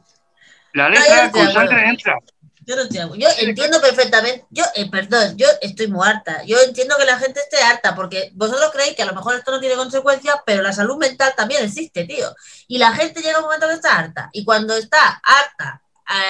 [0.73, 1.89] La letra no estoy de con sangre acuerdo.
[1.89, 2.19] entra.
[2.65, 2.83] Yo, no
[3.39, 6.43] entiendo perfectamente, yo, eh, perdón, yo estoy muy harta.
[6.45, 9.51] Yo entiendo que la gente esté harta, porque vosotros creéis que a lo mejor esto
[9.51, 12.33] no tiene consecuencias, pero la salud mental también existe, tío.
[12.67, 14.29] Y la gente llega a un momento que está harta.
[14.31, 15.81] Y cuando está harta,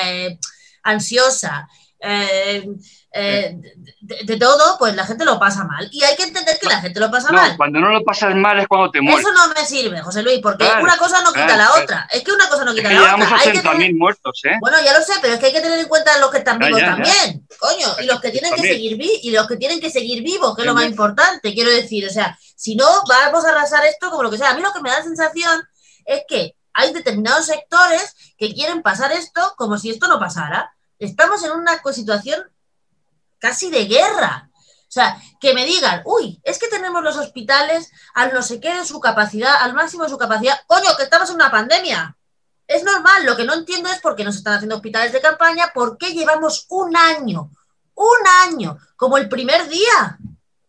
[0.05, 0.39] eh,
[0.81, 1.67] ansiosa,
[2.06, 2.68] eh,
[3.14, 3.56] eh,
[4.01, 5.88] de, de todo, pues la gente lo pasa mal.
[5.91, 7.56] Y hay que entender que la gente lo pasa No, mal.
[7.56, 9.22] cuando no lo pasas mal es cuando te mueres.
[9.22, 11.84] Eso no me sirve, José Luis, porque Claro, una cosa no quita claro, la claro.
[11.84, 12.08] otra.
[12.12, 13.38] Es que una cosa no Es quita que la otra.
[13.38, 14.58] Hay que 80.000 tener- muertos, ¿eh?
[14.60, 16.60] bueno, ya lo sé, pero es que hay que tener en cuenta los que están
[16.60, 16.91] vivos ya, ya.
[16.95, 20.22] también, coño, y los que tienen que seguir vi- y los que tienen que seguir
[20.24, 23.86] vivos, que es lo más importante, quiero decir, o sea, si no vamos a arrasar
[23.86, 24.49] esto como lo que sea.
[24.51, 25.64] A mí lo que me da la sensación
[26.06, 30.74] es que hay determinados sectores que quieren pasar esto como si esto no pasara.
[30.99, 32.43] Estamos en una situación
[33.39, 34.49] casi de guerra.
[34.53, 38.73] O sea, que me digan, uy, es que tenemos los hospitales al no sé qué
[38.75, 40.59] de su capacidad, al máximo de su capacidad.
[40.67, 42.15] Coño, que estamos en una pandemia.
[42.67, 45.71] Es normal, lo que no entiendo es por qué nos están haciendo hospitales de campaña,
[45.73, 47.49] por qué llevamos un año,
[47.95, 50.17] un año, como el primer día.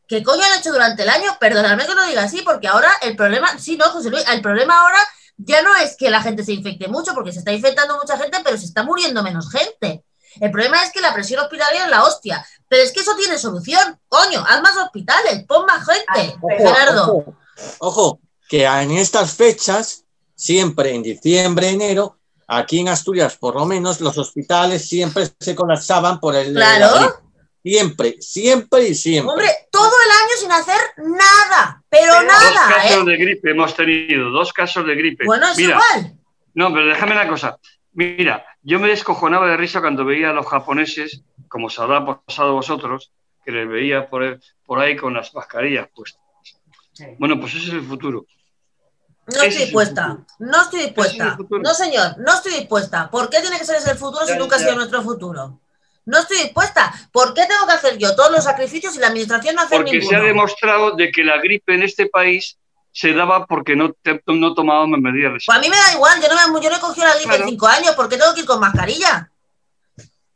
[0.09, 1.37] ¿Qué coño han hecho durante el año?
[1.39, 4.81] Perdonadme que lo diga así, porque ahora el problema, sí, no, José Luis, el problema
[4.81, 4.99] ahora
[5.37, 8.39] ya no es que la gente se infecte mucho, porque se está infectando mucha gente,
[8.43, 10.05] pero se está muriendo menos gente.
[10.41, 12.47] El problema es que la presión hospitalaria es la hostia.
[12.69, 13.99] Pero es que eso tiene solución.
[14.09, 16.37] Coño, haz más hospitales, pon más gente.
[16.41, 17.13] Ojo, Gerardo.
[17.13, 17.37] Ojo,
[17.79, 20.05] ojo, que en estas fechas,
[20.35, 22.19] siempre en diciembre, enero,
[22.49, 26.55] aquí en Asturias, por lo menos, los hospitales siempre se colapsaban por el.
[26.55, 27.21] Claro.
[27.63, 29.31] Siempre, siempre y siempre.
[29.31, 33.11] Hombre, todo el año sin hacer nada, pero Pero Dos nada, casos ¿eh?
[33.11, 35.25] de gripe hemos tenido, dos casos de gripe.
[35.25, 36.15] Bueno, es Mira, igual.
[36.53, 37.57] No, pero déjame una cosa.
[37.95, 42.49] Mira, yo me descojonaba de risa cuando veía a los japoneses, como os habrá pasado
[42.51, 43.13] a vosotros,
[43.45, 46.23] que les veía por, por ahí con las mascarillas puestas.
[46.93, 47.05] Sí.
[47.19, 48.25] Bueno, pues ese es el futuro.
[49.27, 50.19] No ese estoy el dispuesta.
[50.39, 51.37] No estoy es dispuesta.
[51.39, 51.63] el.
[51.63, 53.11] No, señor, no estoy dispuesta.
[53.11, 54.65] ¿Por qué tiene que ser ese el futuro si Ya, nunca ha ya.
[54.67, 55.61] sido nuestro futuro?
[56.07, 56.93] No estoy dispuesta.
[57.13, 59.93] ¿Por qué tengo que hacer yo todos los sacrificios y la administración no hacer Porque
[59.93, 60.19] se ninguno?
[60.19, 62.59] ha demostrado de que la gripe en este país
[62.97, 65.33] se daba porque no, te- no tomábamos medidas.
[65.45, 67.29] Pues a mí me da igual, yo no, me, yo no he cogido la gripe
[67.31, 67.43] Claro.
[67.43, 69.29] en cinco años, ¿por qué tengo que ir con mascarilla?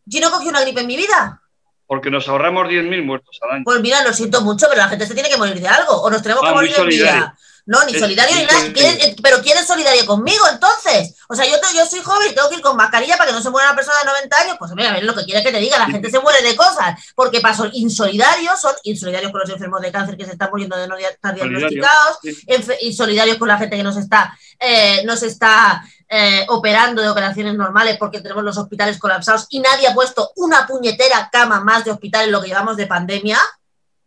[0.05, 1.41] Yo no he cogido una gripe en mi vida.
[1.87, 3.65] Porque nos ahorramos 10.000 muertos al año.
[3.65, 6.03] Pues mira, lo siento mucho, pero la gente se tiene que morir de algo.
[6.03, 7.39] O nos tenemos que Ah, morir en vida.
[7.71, 8.59] No, ni solidario ni nada.
[8.73, 11.15] ¿Quién- eh, pero ¿quién es solidario conmigo entonces?
[11.29, 13.37] O sea, yo, te- yo soy joven y tengo que ir con mascarilla para que
[13.37, 14.57] no se muera una persona de 90 años.
[14.59, 15.79] Pues mira, a ver lo que quiere que te diga.
[15.79, 16.99] La gente se muere de cosas.
[17.15, 20.89] Porque para insolidarios son insolidarios con los enfermos de cáncer que se están muriendo de
[20.89, 22.19] no estar diagnosticados.
[22.23, 22.43] Sí.
[22.81, 27.99] insolidarios con la gente que nos está, eh, nos está eh, operando de operaciones normales
[27.99, 32.25] porque tenemos los hospitales colapsados y nadie ha puesto una puñetera cama más de hospital
[32.25, 33.39] en lo que llevamos de pandemia.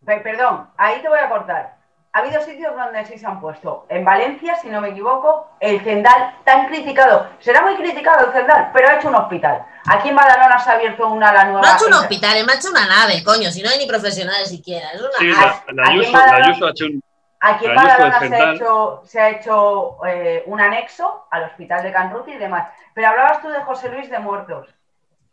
[0.03, 1.80] Pe- Perdón, ahí te voy a cortar.
[2.13, 3.85] Ha habido sitios donde sí se han puesto.
[3.87, 7.27] En Valencia, si no me equivoco, el Zendal, tan criticado.
[7.39, 9.65] Será muy criticado el Zendal, pero ha hecho un hospital.
[9.89, 11.61] Aquí en Badalona se ha abierto una ala nueva.
[11.61, 13.87] No ha hecho un hospital, me ha hecho una nave, coño, si no hay ni
[13.87, 14.89] profesionales siquiera.
[14.91, 17.03] Es una Sí, la, la Aquí en Ayuso, la Badalona- Ayuso ha hecho un...
[17.43, 18.55] Aquí en Badalona del se ha Zendal.
[18.55, 22.67] hecho, se ha hecho eh, un anexo al hospital de Canruti y demás.
[22.93, 24.67] Pero hablabas tú de José Luis de muertos.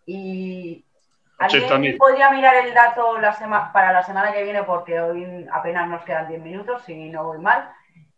[0.07, 0.85] Y
[1.39, 1.97] alguien 80.000.
[1.99, 6.03] podría mirar el dato la sema- para la semana que viene, porque hoy apenas nos
[6.05, 7.71] quedan 10 minutos, si no voy mal,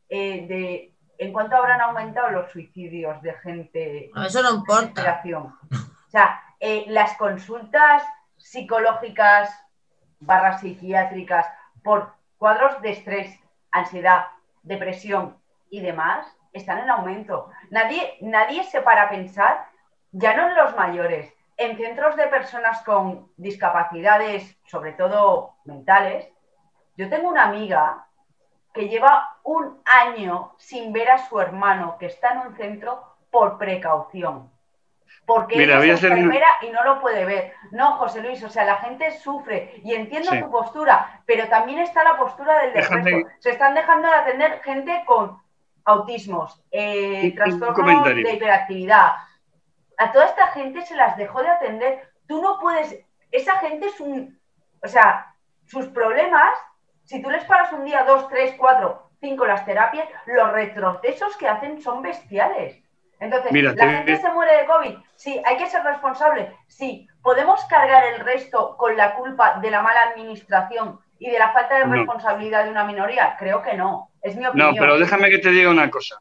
[0.09, 5.21] eh, de en cuánto habrán aumentado los suicidios de gente No, Eso no en importa.
[5.73, 8.03] O sea, eh, las consultas
[8.39, 9.51] psicológicas
[10.21, 11.47] barras psiquiátricas
[11.83, 13.39] por cuadros de estrés,
[13.71, 14.27] ansiedad,
[14.63, 15.37] depresión
[15.71, 17.49] y demás están en aumento.
[17.71, 19.67] Nadie, nadie se para a pensar,
[20.13, 26.27] ya no en los mayores, en centros de personas con discapacidades, sobre todo mentales.
[26.97, 28.07] Yo tengo una amiga
[28.73, 33.59] que lleva un año sin ver a su hermano que está en un centro por
[33.59, 34.51] precaución.
[35.27, 37.53] Porque Mira, es enfermera y no lo puede ver.
[37.73, 40.41] No, José Luis, o sea, la gente sufre y entiendo Sí.
[40.41, 42.97] tu postura, pero también está la postura del resto.
[43.39, 45.39] Se están dejando de atender gente con
[45.85, 49.13] autismos, eh, trastornos de hiperactividad.
[50.01, 52.09] A toda esta gente se las dejó de atender.
[52.27, 52.99] Tú no puedes,
[53.31, 54.41] esa gente es un,
[54.83, 55.35] o sea,
[55.67, 56.57] sus problemas,
[57.05, 61.49] si tú les paras un día, dos, tres, cuatro, cinco las terapias, los retrocesos que
[61.49, 62.83] hacen son bestiales.
[63.19, 64.97] Entonces, Mira, la te- gente se muere de COVID.
[65.17, 66.57] Sí, hay que ser responsable.
[66.69, 71.53] Sí, podemos cargar el resto con la culpa de la mala administración y de la
[71.53, 71.93] falta de No.
[71.97, 73.37] responsabilidad de una minoría.
[73.39, 74.11] Creo que no.
[74.23, 74.75] Es mi No, opinión.
[74.79, 76.17] pero déjame que te diga una cosa.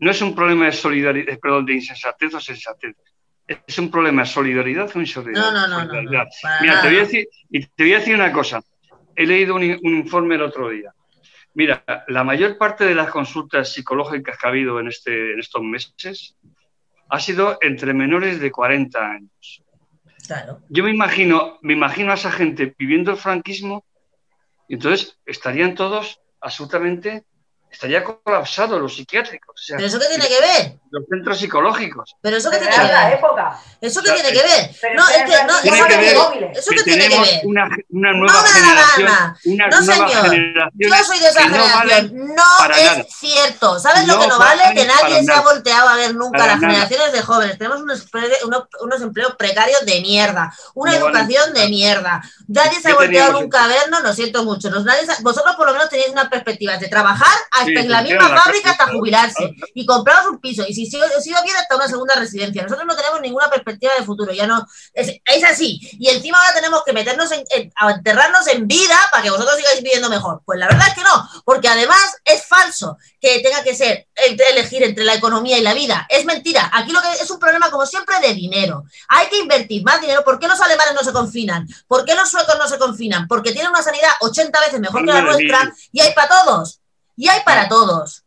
[0.00, 2.94] No es un problema de solidaridad, perdón, de insensatez o sensatez.
[3.46, 5.52] Es un problema de solidaridad o insolidaridad.
[5.52, 6.10] No, no, no, no,
[6.60, 8.62] Mira, te voy a decir, y te voy a decir una cosa.
[9.14, 10.94] He leído un, un informe el otro día.
[11.54, 15.62] Mira, la mayor parte de las consultas psicológicas que ha habido en, este, en estos
[15.62, 16.36] meses
[17.08, 19.62] ha sido entre menores de 40 años.
[20.26, 20.60] Claro.
[20.68, 23.84] Yo me imagino, me imagino a esa gente viviendo el franquismo
[24.68, 27.24] y entonces estarían todos absolutamente
[27.74, 29.54] estaría colapsado los psiquiátricos.
[29.54, 30.78] O sea, ¿Pero eso qué tiene que ver?
[30.90, 32.14] Los centros psicológicos.
[32.22, 33.18] ¿Pero eso qué tiene que la ver?
[33.18, 33.58] época.
[33.80, 34.70] ¿Eso qué tiene que ver?
[34.96, 36.16] No, es que no, Tiene eso que ver
[36.56, 37.40] ¿Eso que qué tiene que ver?
[37.44, 39.08] una, una nueva No generación.
[39.46, 40.30] Una No, nueva señor.
[40.30, 41.88] generación Yo soy de esa que no generación.
[41.88, 43.04] valen no para es nada.
[43.10, 43.78] cierto.
[43.80, 44.62] ¿Sabes lo No que no vale?
[44.74, 46.72] Que nadie se ha volteado a ver nunca Para las nada.
[46.74, 47.58] generaciones de jóvenes.
[47.58, 48.06] Tenemos unos,
[48.44, 50.54] unos, unos empleos precarios de mierda.
[50.74, 52.22] Una educación para de mierda.
[52.46, 54.02] Nadie se ha ¿Qué volteado nunca a vernos.
[54.02, 54.70] Lo siento mucho.
[54.70, 57.34] Nos- nadie vosotros por lo menos tenéis una perspectiva de trabajar
[57.64, 60.64] hasta en la misma fábrica hasta jubilarse y compraros un piso.
[60.66, 62.62] Y si si os iba bien hasta una segunda residencia.
[62.62, 64.32] Nosotros no tenemos ninguna perspectiva de futuro.
[64.32, 64.66] Ya no.
[64.92, 65.80] Es, es así.
[65.98, 69.56] Y encima ahora tenemos que meternos en, en- a enterrarnos en vida para que vosotros
[69.56, 70.42] sigáis viviendo mejor.
[70.44, 74.40] Pues la verdad es que no, porque además es falso que tenga que ser el-
[74.50, 76.06] elegir entre la economía y la vida.
[76.08, 76.70] Es mentira.
[76.72, 78.84] Aquí lo que es un problema, como siempre, de dinero.
[79.08, 80.22] Hay que invertir más dinero.
[80.24, 81.66] ¿Por qué los alemanes no se confinan?
[81.88, 83.26] ¿Por qué los suecos no se confinan?
[83.28, 86.80] Porque tienen una sanidad 80 veces mejor que la nuestra y hay para todos.
[87.16, 88.22] Y hay para todos.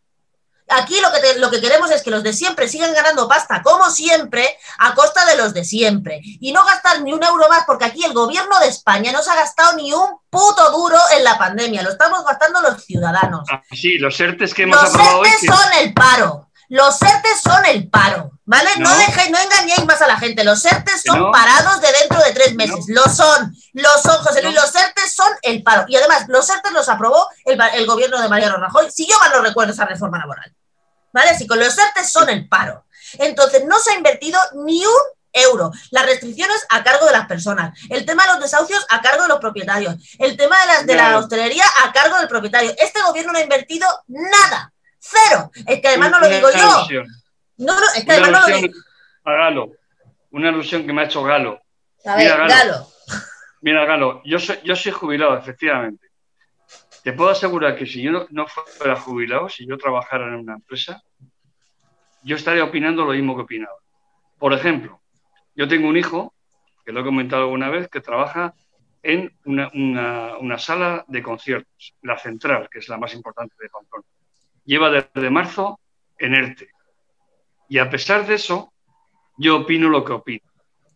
[0.70, 3.62] Aquí lo que, te- lo que queremos es que los de siempre sigan ganando pasta,
[3.64, 6.20] como siempre, a costa de los de siempre.
[6.22, 9.32] Y no gastar ni un euro más, porque aquí el gobierno de España no se
[9.32, 11.84] ha gastado ni un puto duro en la pandemia.
[11.84, 13.48] Lo estamos gastando los ciudadanos.
[13.50, 15.28] Ah, sí, los ERTES que hemos Los aprobado hoy.
[15.30, 16.50] ERTES que- son el paro.
[16.68, 18.72] Los ERTES son el paro, ¿vale?
[18.80, 18.98] No, No.
[18.98, 20.44] no engañéis más a la gente.
[20.44, 21.32] Los ERTES son no.
[21.32, 22.86] parados de dentro de tres meses.
[22.88, 24.56] Lo son, lo son, José Luis.
[24.56, 25.86] Los ERTES son el paro.
[25.88, 29.32] Y además, los ERTES los aprobó el, el gobierno de Mariano Rajoy, si yo mal
[29.34, 30.52] no recuerdo esa reforma laboral.
[31.14, 31.30] ¿Vale?
[31.30, 32.86] Así que los ERTES son el paro.
[33.20, 34.94] Entonces, no se ha invertido ni un
[35.34, 35.72] euro.
[35.92, 37.78] Las restricciones a cargo de las personas.
[37.90, 39.96] El tema de los desahucios a cargo de los propietarios.
[40.20, 42.74] El tema de, las, de la hostelería a cargo del propietario.
[42.78, 44.74] Este gobierno no ha invertido nada.
[45.00, 45.52] Cero.
[45.66, 47.04] Es que además no lo digo yo.
[47.58, 48.72] No, no, es que Una además alusión
[49.24, 49.72] a Galo.
[50.32, 51.60] Una alusión que me ha hecho Galo.
[52.06, 52.50] A Mira, Galo.
[52.50, 52.88] Galo.
[53.62, 56.08] Mira, Galo, yo soy, yo soy jubilado, efectivamente.
[57.04, 60.56] Te puedo asegurar que si yo no, no fuera jubilado, si yo trabajara en una
[60.56, 61.02] empresa,
[62.24, 63.78] yo estaría opinando lo mismo que opinaba.
[64.38, 65.02] Por ejemplo,
[65.56, 66.34] yo tengo un hijo,
[66.86, 68.54] que lo he comentado alguna vez, que trabaja
[69.04, 73.70] en una, una- una sala de conciertos, la central, que es la más importante de
[73.70, 74.06] Pamplona.
[74.66, 75.80] Lleva desde marzo
[76.20, 76.70] en ERTE.
[77.70, 78.72] Y a pesar de eso,
[79.38, 80.46] yo opino lo que opino.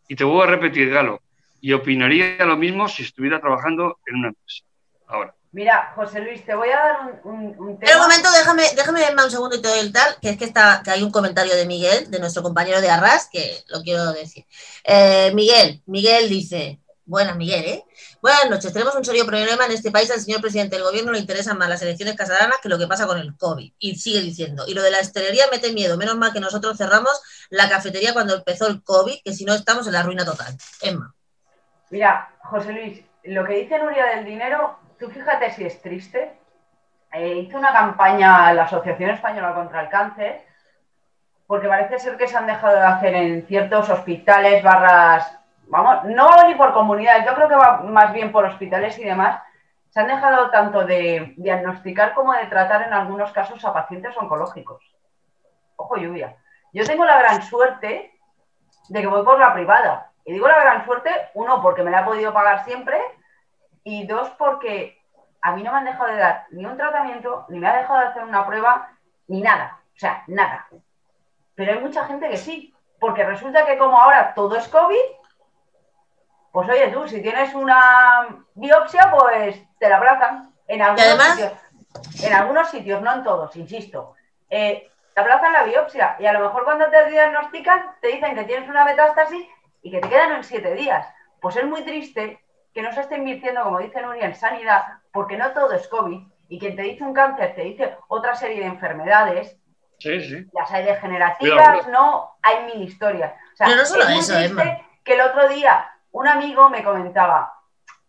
[0.07, 1.21] Y te voy a repetir, Galo,
[1.61, 4.63] y opinaría lo mismo si estuviera trabajando en una empresa.
[5.07, 7.95] Ahora, Mira, José Luis, te voy a dar un, un- un Pero tema.
[7.97, 10.45] un momento, déjame, déjame verme un segundo y te doy el tal, que es que,
[10.45, 14.13] está, que hay un comentario de Miguel, de nuestro compañero de Arras, que lo quiero
[14.13, 14.45] decir.
[14.85, 17.83] Eh, Miguel, Miguel dice, buenas Miguel, ¿eh?
[18.21, 21.17] Buenas noches, tenemos un serio problema en este país, al señor presidente del gobierno le
[21.17, 23.73] interesan más las elecciones catalanas que lo que pasa con el COVID.
[23.79, 27.19] Y sigue diciendo, y lo de la hostelería mete miedo, menos mal que nosotros cerramos
[27.49, 30.53] la cafetería cuando empezó el COVID, que si no estamos en la ruina total.
[30.83, 31.15] Emma.
[31.89, 36.37] Mira, José Luis, lo que dice Nuria del dinero, tú fíjate si es triste.
[37.13, 40.45] Eh, hizo una campaña la Asociación Española contra el Cáncer,
[41.47, 45.40] porque parece ser que se han dejado de hacer en ciertos hospitales, barras,
[45.71, 49.41] vamos, no ni por comunidades, yo creo que va más bien por hospitales y demás.
[49.89, 54.83] Se han dejado tanto de diagnosticar como de tratar en algunos casos a pacientes oncológicos.
[55.77, 56.37] Ojo, lluvia.
[56.73, 58.13] Yo tengo la gran suerte
[58.89, 60.11] de que voy por la privada.
[60.25, 62.99] Y digo la gran suerte, uno, porque me la he podido pagar siempre,
[63.83, 65.01] y dos, porque
[65.41, 67.99] a mí no me han dejado de dar ni un tratamiento, ni me ha dejado
[68.01, 68.89] de hacer una prueba,
[69.27, 69.79] ni nada.
[69.95, 70.67] O sea, nada.
[71.55, 75.20] Pero hay mucha gente que sí, porque resulta que como ahora todo es COVID,
[76.51, 80.53] pues oye tú, si tienes una biopsia, pues te la abrazan.
[80.67, 84.13] En algunos, además- sitios, en algunos sitios, no en todos, insisto.
[84.49, 88.45] Eh, te aplazan la biopsia y a lo mejor cuando te diagnostican te dicen que
[88.45, 89.45] tienes una metástasis
[89.81, 91.05] y que te quedan en siete días.
[91.41, 92.39] Pues es muy triste
[92.73, 96.21] que no se esté invirtiendo, como dice Nuria, en sanidad, porque no todo es COVID.
[96.47, 99.57] Y quien te dice un cáncer te dice otra serie de enfermedades,
[99.99, 100.45] sí, sí.
[100.53, 101.91] las hay degenerativas, cuidado.
[101.91, 103.33] no, hay mil historias.
[103.53, 104.77] O sea, Pero no solo es muy eso, triste Emma.
[105.03, 107.53] que el otro día un amigo me comentaba,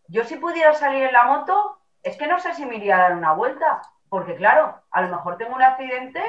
[0.09, 3.01] yo si pudiera salir en la moto, es que no sé si me iría a
[3.01, 6.23] dar una vuelta, porque claro, a lo mejor tengo un accidente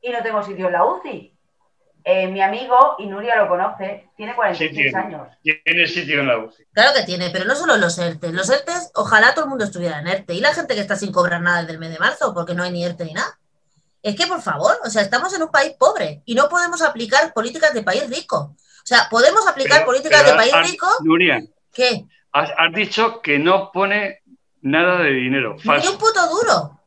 [0.00, 1.36] y no tengo sitio en la UCI.
[2.04, 4.98] Eh, mi amigo, y Nuria lo conoce, tiene Sí 46 tiene.
[4.98, 5.28] años.
[5.42, 6.64] Tiene sitio en la UCI.
[6.72, 8.32] Claro que tiene, pero no solo los ERTE.
[8.32, 10.34] Los ERTE, ojalá todo el mundo estuviera en ERTE.
[10.34, 12.64] Y la gente que está sin cobrar nada desde el mes de marzo, porque no
[12.64, 13.38] hay ni ERTE ni nada.
[14.02, 17.32] Es que, por favor, o sea, estamos en un país pobre y no podemos aplicar
[17.32, 18.56] políticas de país rico.
[18.82, 22.72] O sea, podemos aplicar Pero- políticas pero de país has- rico Nuria, que has, has
[22.74, 24.22] dicho que no pone
[24.60, 25.54] nada de dinero.
[25.56, 25.92] ni Falso.
[25.92, 26.78] un puto duro.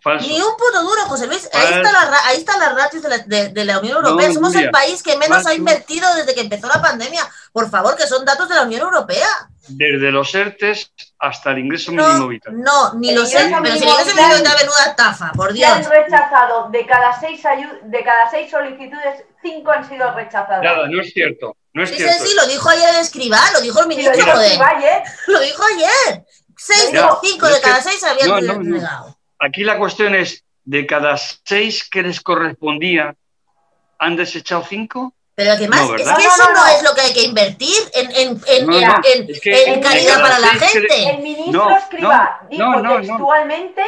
[0.00, 0.26] Falso.
[0.28, 1.48] Ni un puto duro, José Luis.
[1.52, 4.28] Ahí está la, ahí están las ratios de la, de- de la Unión Europea.
[4.28, 4.66] No, Somos Nuria.
[4.66, 7.28] el país que menos ha invertido desde que empezó la pandemia.
[7.52, 9.26] Por favor, que son datos de la Unión Europea.
[9.68, 12.60] Desde los ERTES hasta el ingreso No, mínimo vital.
[12.60, 15.70] no, ni lo Pero si mínimo el ingreso mínimo vital menuda estafa, por Dios.
[15.70, 17.42] han rechazado de cada seis
[17.82, 20.62] de cada seis solicitudes, cinco han sido rechazadas.
[20.62, 21.56] Nada, no es cierto.
[21.74, 22.24] No es Sí, cierto.
[22.24, 24.58] sí, sí, lo dijo ayer el escriba, lo dijo el lo ministro, dijo joder.
[24.58, 26.24] Valle, Lo dijo ayer.
[26.56, 28.64] Seis los cinco de cada seis habían no, no, no.
[28.64, 29.18] denegado.
[29.38, 33.14] Aquí la cuestión es, de cada seis que les correspondía,
[33.98, 35.14] ¿han desechado cinco?
[35.38, 36.66] Pero además, No, es que No, eso no, no, no.
[36.66, 39.80] es lo que hay que invertir en, en, en, No, en- no, en- es que
[39.80, 41.10] calidad para la gente.
[41.10, 43.06] el ministro No, Escriba no, dijo no, no, no.
[43.06, 43.82] textualmente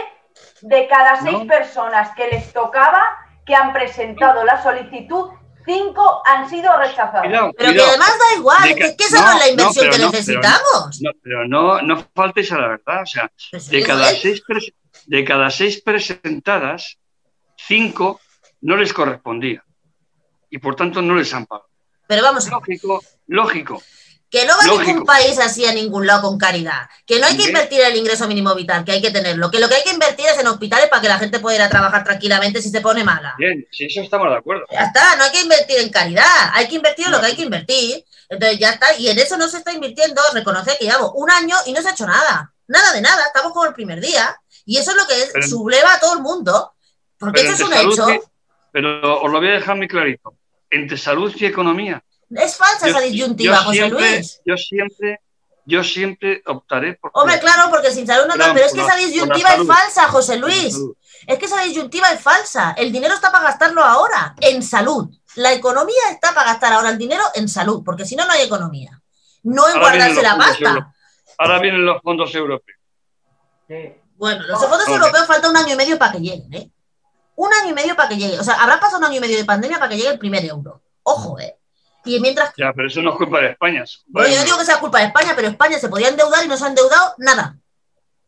[0.60, 1.46] de cada seis No.
[1.48, 3.02] personas que les tocaba
[3.44, 5.30] que han presentado la solicitud,
[5.66, 7.22] cinco han sido rechazadas.
[7.24, 9.38] Cuidado, Pero que además da igual, De es que, es que esa no, no, es
[9.40, 10.12] la inversión pero que no, pero no.
[10.12, 11.00] necesitamos.
[11.02, 13.02] No, pero no, no faltéis a la verdad.
[13.02, 14.40] O sea, Pues de sí, cada, seis
[15.06, 16.96] de cada seis presentadas,
[17.56, 18.20] cinco
[18.60, 19.64] no les correspondía.
[20.50, 21.68] Y por tanto no les han pagado.
[22.06, 23.82] Pero vamos, Lógico, lógico.
[24.28, 24.84] que no va lógico.
[24.84, 26.88] ningún país así a ningún lado con caridad.
[27.06, 29.48] Que no hay que invertir el ingreso mínimo vital, que hay que tenerlo.
[29.50, 31.62] Que lo que hay que invertir es en hospitales para que la gente pueda ir
[31.62, 33.34] a trabajar tranquilamente si se pone mala.
[33.38, 34.64] Bien, si eso estamos de acuerdo.
[34.72, 37.36] Ya está, no hay que invertir en caridad, hay que invertir en lo que hay
[37.36, 38.04] que invertir.
[38.28, 41.56] Entonces ya está, y en eso no se está invirtiendo, reconocer que llevamos un año
[41.66, 42.52] y no se ha hecho nada.
[42.66, 44.36] Nada de nada, estamos como el primer día.
[44.64, 46.72] Y eso es lo que es, Pero- subleva a todo el mundo.
[47.18, 48.32] Porque eso es un salud hecho.
[48.72, 50.34] pero os lo voy a dejar muy clarito.
[50.70, 52.02] Entre salud y economía.
[52.30, 54.40] Es falsa Yo- esa disyuntiva, yo José siempre, Luis.
[54.46, 55.20] Yo siempre,
[55.66, 57.10] yo siempre optaré por.
[57.14, 59.66] Hombre, claro, porque sin salud no Claro, tal, pero es que la- esa disyuntiva es
[59.66, 60.78] falsa, José Luis.
[61.26, 62.72] Es que esa disyuntiva es falsa.
[62.78, 65.08] El dinero está para gastarlo ahora, en salud.
[65.36, 68.42] La economía está para gastar ahora el dinero en salud, porque si no, no hay
[68.42, 69.00] economía.
[69.42, 70.68] No en Ahora guardarse la pasta.
[70.70, 70.94] europeos.
[71.38, 72.78] Ahora vienen los fondos europeos.
[73.68, 73.94] Sí.
[74.16, 76.70] Bueno, los Oh, fondos europeos falta un año y medio para que lleguen, ¿eh?
[77.40, 78.38] Un año y medio para que llegue.
[78.38, 80.44] O sea, habrá pasado un año y medio de pandemia para que llegue el primer
[80.44, 80.82] euro.
[81.04, 81.56] Ojo, ¿eh?
[82.04, 82.52] Y mientras.
[82.54, 83.82] Ya, pero eso no es culpa de España.
[84.08, 86.48] Bueno, yo no digo que sea culpa de España, pero España se podía endeudar y
[86.48, 87.56] no se ha endeudado nada.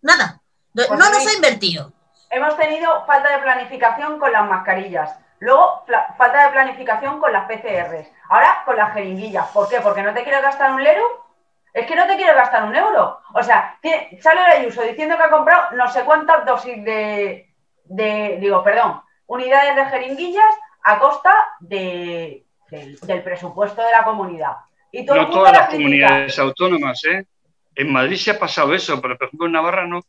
[0.00, 0.40] Nada.
[0.72, 1.92] No Pues no nos ha invertido.
[2.30, 5.10] Hemos tenido falta de planificación con las mascarillas.
[5.40, 5.84] Luego,
[6.16, 8.08] falta de planificación con las PCRs.
[8.30, 9.46] Ahora, con las jeringuillas.
[9.48, 9.80] ¿Por qué?
[9.82, 11.26] ¿Porque no te quieres gastar un euro?
[11.74, 13.20] Es que no te quieres gastar un euro.
[13.34, 17.51] O sea, tiene- sale el Ayuso diciendo que ha comprado no sé cuántas dosis de,
[17.96, 24.56] de- digo, perdón, unidades de jeringuillas a costa de, del, del presupuesto de la comunidad.
[24.90, 25.84] Y todo el No mundo todas la las critica.
[25.84, 27.26] comunidades autónomas, ¿eh?
[27.74, 30.00] En Madrid se ha pasado eso, pero por ejemplo en Navarra no.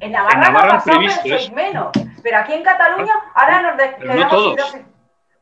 [0.00, 1.90] En Navarra, En Navarra no pasó, pero sois menos.
[2.22, 4.60] Pero aquí en Cataluña, ahora nos de- Pero no quedamos todos.
[4.70, 4.91] sin dosis.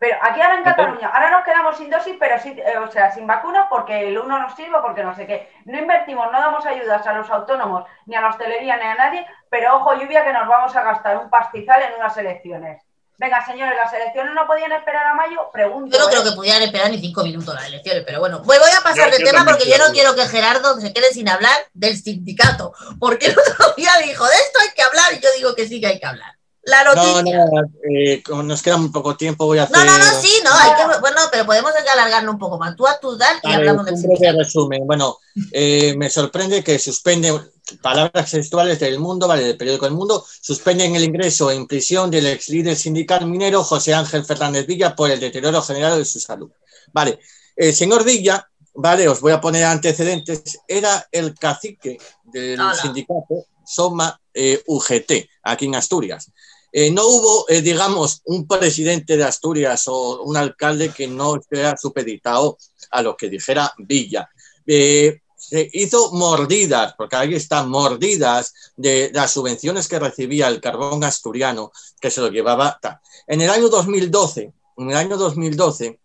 [0.01, 0.65] Pero aquí ahora en.
[0.65, 4.19] Cataluña, ahora nos quedamos sin dosis, pero sí, eh, o sea, sin vacunas porque el
[4.19, 5.53] uno nos sirve, porque no sé qué.
[5.67, 9.27] No invertimos, no damos ayudas a los autónomos, ni a la hostelería, ni a nadie,
[9.51, 12.83] pero ojo, lluvia, que nos vamos a gastar un pastizal en unas elecciones.
[13.19, 15.51] Venga, señores, ¿las elecciones no podían esperar a mayo?
[15.53, 15.95] Pregunto.
[15.95, 16.13] Yo no ¿eh?
[16.13, 19.11] creo que pudieran esperar ni cinco minutos las elecciones, pero bueno, voy, voy a pasar
[19.11, 21.99] Yo- de yo tema porque yo no quiero que Gerardo se quede sin hablar del
[21.99, 25.69] sindicato, porque el otro día dijo, de esto hay que hablar, y yo digo que
[25.69, 26.40] sí que hay que hablar.
[26.63, 27.39] La No, noticia.
[27.39, 29.77] no, eh, como nos queda muy poco tiempo, voy a hacer.
[29.79, 32.77] No, no, no, sí, no, hay que, bueno, pero podemos alargarlo un poco más.
[32.77, 34.39] Tú a tu tal y hablamos del breve sindicato.
[34.39, 34.87] resumen.
[34.87, 35.17] Bueno,
[35.53, 37.41] eh, me sorprende que suspenden
[37.81, 42.27] palabras textuales del mundo, vale, del periódico El Mundo, suspenden el ingreso en prisión del
[42.27, 46.51] ex líder sindical minero José Ángel Fernández Villa por el deterioro general de su salud.
[46.93, 47.21] Vale,
[47.57, 52.75] el señor Villa, vale, os voy a poner antecedentes, era el cacique del Hola.
[52.75, 55.13] sindicato Soma eh, UGT,
[55.43, 56.31] aquí en Asturias.
[56.73, 61.77] Eh, no hubo, eh, digamos, un presidente de Asturias o un alcalde que no estuviera
[61.77, 62.59] supeditado
[62.91, 64.29] a lo que dijera Villa.
[64.67, 71.03] Eh, se hizo mordidas, porque ahí están mordidas de las subvenciones que recibía el carbón
[71.03, 72.79] asturiano, que se lo llevaba.
[73.27, 75.99] En el año 2012, en el año 2012,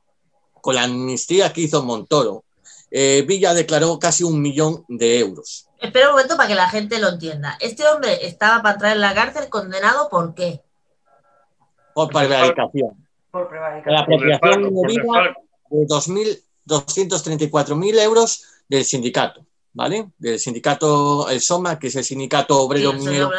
[0.61, 2.43] con la amnistía que hizo Montoro,
[2.89, 5.64] Villa declaró casi un millón de euros.
[5.79, 7.57] Espera un momento para que la gente lo entienda.
[7.59, 10.61] Este hombre estaba para entrar en la cárcel condenado ¿por qué?
[11.93, 13.05] Por prevaricación.
[13.31, 13.95] Por prevaricación.
[13.95, 15.35] La apropiación indebida
[15.69, 20.09] de 2.234.000 euros del sindicato, ¿vale?
[20.17, 23.31] Del sindicato El Soma, que es el sindicato obrero Sí, minero.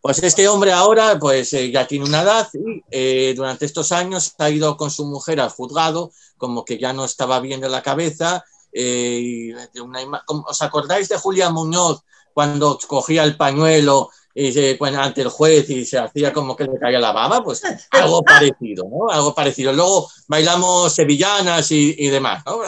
[0.00, 4.36] Pues este hombre ahora pues eh, ya tiene una edad y eh, durante estos años
[4.38, 7.82] ha ido con su mujer al juzgado, como que ya no estaba bien de la
[7.82, 8.44] cabeza.
[8.78, 12.02] Eh, una ¿Os acordáis de Julia Muñoz
[12.34, 16.64] cuando cogía el pañuelo y se, bueno, ante el juez y se hacía como que
[16.64, 19.10] le caía la baba, pues algo parecido, ¿no?
[19.10, 19.72] Algo parecido.
[19.72, 22.58] Luego bailamos sevillanas y, y demás, ¿no?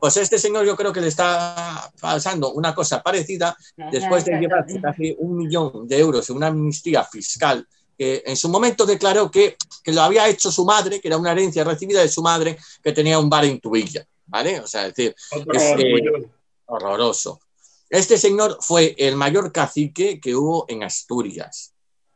[0.00, 3.56] Pues este señor yo creo que le está pasando una cosa parecida
[3.92, 7.64] después de llevar casi un millón de euros en una amnistía fiscal
[7.96, 11.32] que en su momento declaró que, que, lo había hecho su madre, que era una
[11.32, 14.60] herencia recibida de su madre, que tenía un bar en Tubilla, ¿vale?
[14.60, 15.14] O sea, es decir,
[15.52, 16.30] es, eh,
[16.66, 17.40] horroroso.
[17.88, 21.72] Este señor fue el mayor cacique que hubo en Asturias,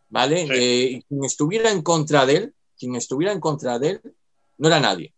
[0.09, 0.47] ¿vale?
[0.47, 0.53] Sí.
[0.53, 4.01] Eh, y quien estuviera en contra de él, quien estuviera en contra de él,
[4.59, 5.15] no era nadie.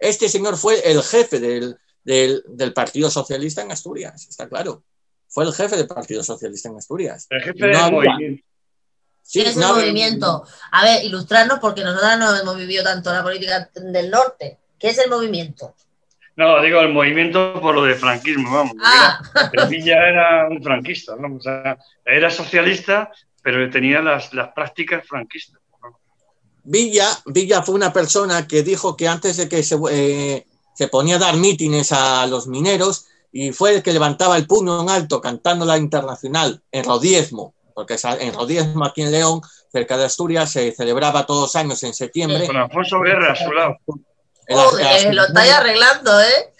[0.00, 4.84] Este señor fue el jefe del, del, del, Partido Socialista en Asturias, está claro.
[5.28, 7.26] Fue el jefe del Partido Socialista en Asturias.
[7.30, 8.44] El jefe no del movimiento.
[9.22, 10.42] Sí, es no, el movimiento?
[10.72, 14.58] A ver, ilustrarnos porque nosotros no hemos vivido tanto la política del norte.
[14.78, 15.74] ¿Qué es el movimiento?
[16.36, 18.74] No, digo el movimiento por lo de franquismo, vamos.
[18.80, 19.20] Ah.
[19.52, 21.34] Era, Villa era un franquista, ¿no?
[21.34, 23.10] O sea, era socialista,
[23.42, 25.60] pero tenía las, las prácticas franquistas.
[25.82, 25.98] ¿no?
[26.62, 31.16] Villa, Villa fue una persona que dijo que antes de que se, eh, se ponía
[31.16, 35.20] a dar mítines a los mineros y fue el que levantaba el puño en alto
[35.20, 39.40] cantando la internacional en Rodiezmo, porque en Rodiezmo, aquí en León,
[39.72, 42.46] cerca de Asturias, se celebraba todos los años en septiembre.
[42.46, 43.76] Con Alfonso Guerra a su lado.
[44.48, 46.52] Joder, lo estáis arreglando, ¿eh?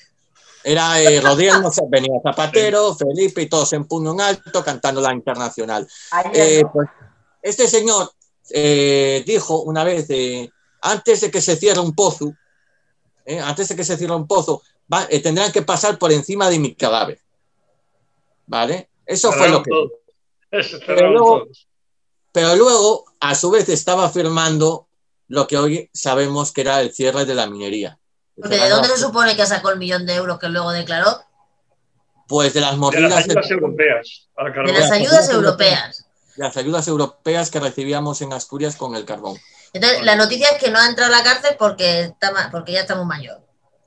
[0.64, 1.57] Era eh, Rodríguez,
[1.89, 5.89] venía Zapatero, Felipe y todos en puño en alto cantando la internacional.
[6.32, 6.89] Eh, pues,
[7.43, 8.12] este señor
[8.51, 10.09] eh, dijo una vez,
[10.82, 12.34] antes de que se cierre un pozo,
[13.43, 14.62] antes de que se cierre un pozo,
[14.93, 17.20] va, tendrán que pasar por encima de mi cadáver.
[18.47, 18.89] ¿Vale?
[19.05, 19.70] Eso fue lo que...
[20.86, 21.47] Pero luego,
[22.32, 24.88] pero luego, a su vez, estaba afirmando
[25.29, 27.99] lo que hoy sabemos que era el cierre de la minería.
[28.35, 31.22] Porque ¿De dónde se supone que sacó el millón de euros que luego declaró?
[32.26, 33.26] Pues de las mordidas.
[33.26, 34.29] De las ayudas europeas.
[34.37, 36.05] De las ayudas europeas.
[36.37, 39.37] De las ayudas europeas que recibíamos en Asturias con el carbón.
[39.72, 42.81] Entonces, la noticia es que no ha entrado a la cárcel porque, está, porque ya
[42.81, 43.41] estamos mayor.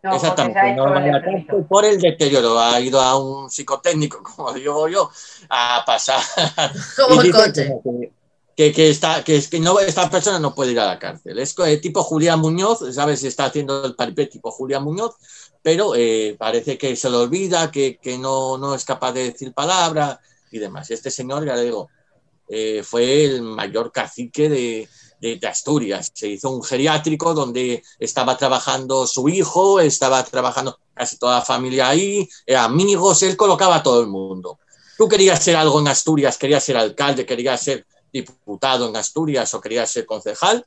[0.03, 2.59] No, Exactamente, no, el por el deterioro.
[2.59, 5.11] Ha ido a un psicotécnico, como digo yo,
[5.49, 6.21] a pasar.
[6.97, 7.71] Como el coche.
[7.83, 8.11] Que,
[8.55, 11.39] que, que, está, que, que no, esta persona no puede ir a la cárcel.
[11.39, 13.23] Es tipo Julián Muñoz, ¿sabes?
[13.23, 15.15] Está haciendo el paripé tipo Julián Muñoz,
[15.61, 19.53] pero eh, parece que se le olvida, que, que no, no, es capaz de decir
[19.53, 20.19] palabra
[20.51, 20.91] y demás.
[20.91, 21.89] Este señor, ya le digo,
[22.49, 24.89] eh, fue el mayor cacique de,
[25.19, 26.11] de, de, Asturias.
[26.13, 31.89] Se hizo un geriátrico donde estaba trabajando su hijo, estaba trabajando casi toda la familia
[31.89, 34.59] ahí, eh, amigos, él colocaba a todo el mundo.
[34.97, 39.61] Tú querías ser algo en Asturias, querías ser alcalde, querías ser diputado en Asturias o
[39.61, 40.65] querías ser concejal,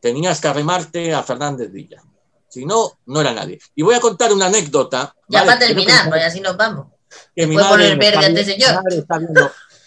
[0.00, 2.02] tenías que arrimarte a Fernández Villa.
[2.48, 3.58] Si no, no era nadie.
[3.74, 5.14] Y voy a contar una anécdota.
[5.28, 5.52] Ya ¿vale?
[5.52, 6.86] para terminar, pues así nos vamos.
[7.34, 8.82] Que mi madre, poner este señor.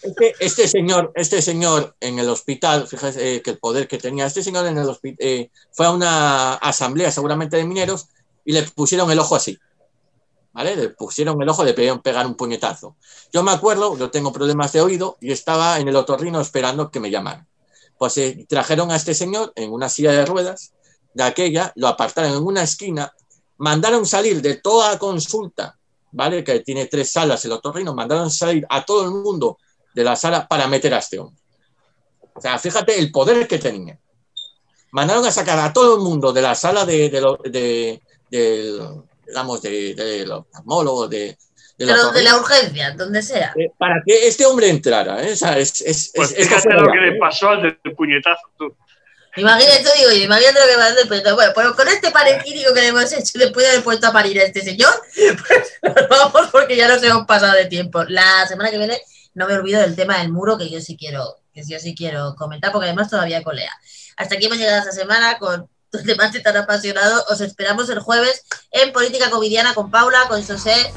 [0.02, 4.26] Este, este, señor, este señor en el hospital, fíjese eh, que el poder que tenía
[4.26, 8.08] este señor en el hospital, eh, fue a una asamblea seguramente de mineros
[8.44, 9.58] y le pusieron el ojo así.
[10.56, 10.74] ¿Vale?
[10.74, 12.96] Le pusieron el ojo, le pidieron pegar un puñetazo.
[13.30, 16.98] Yo me acuerdo, yo tengo problemas de oído y estaba en el otorrino esperando que
[16.98, 17.46] me llamaran.
[17.98, 20.72] Pues eh, trajeron a este señor en una silla de ruedas,
[21.12, 23.12] de aquella, lo apartaron en una esquina,
[23.58, 25.78] mandaron salir de toda consulta,
[26.12, 26.42] ¿vale?
[26.42, 29.58] Que tiene tres salas el otorrino, mandaron salir a todo el mundo
[29.94, 31.38] de la sala para meter a este hombre.
[32.34, 33.98] O sea, fíjate el poder que tenía.
[34.92, 37.10] Mandaron a sacar a todo el mundo de la sala de,
[38.30, 38.90] de,
[39.26, 41.36] digamos, de, de los oftalmólogos, de,
[41.78, 43.52] de, la, de la urgencia, donde sea.
[43.56, 45.22] Eh, para que este hombre entrara.
[45.22, 45.32] ¿eh?
[45.32, 48.76] O sea, es, es, pues es, fíjate lo que le pasó al del puñetazo, tú.
[49.36, 51.06] Imagínate, digo, imagínate lo que va a hacer.
[51.08, 54.12] Pero bueno, pues con este parequínico que le hemos hecho, después de haber puesto a
[54.12, 58.02] parir a este señor, pues nos vamos porque ya nos hemos pasado de tiempo.
[58.04, 58.98] La semana que viene
[59.34, 62.34] no me olvido del tema del muro, que yo sí quiero, que yo sí quiero
[62.36, 63.72] comentar, porque además todavía colea.
[64.16, 67.24] Hasta aquí hemos llegado esta semana con debate tan apasionado.
[67.28, 70.92] Os esperamos el jueves en Política Covidiana con Paula, con José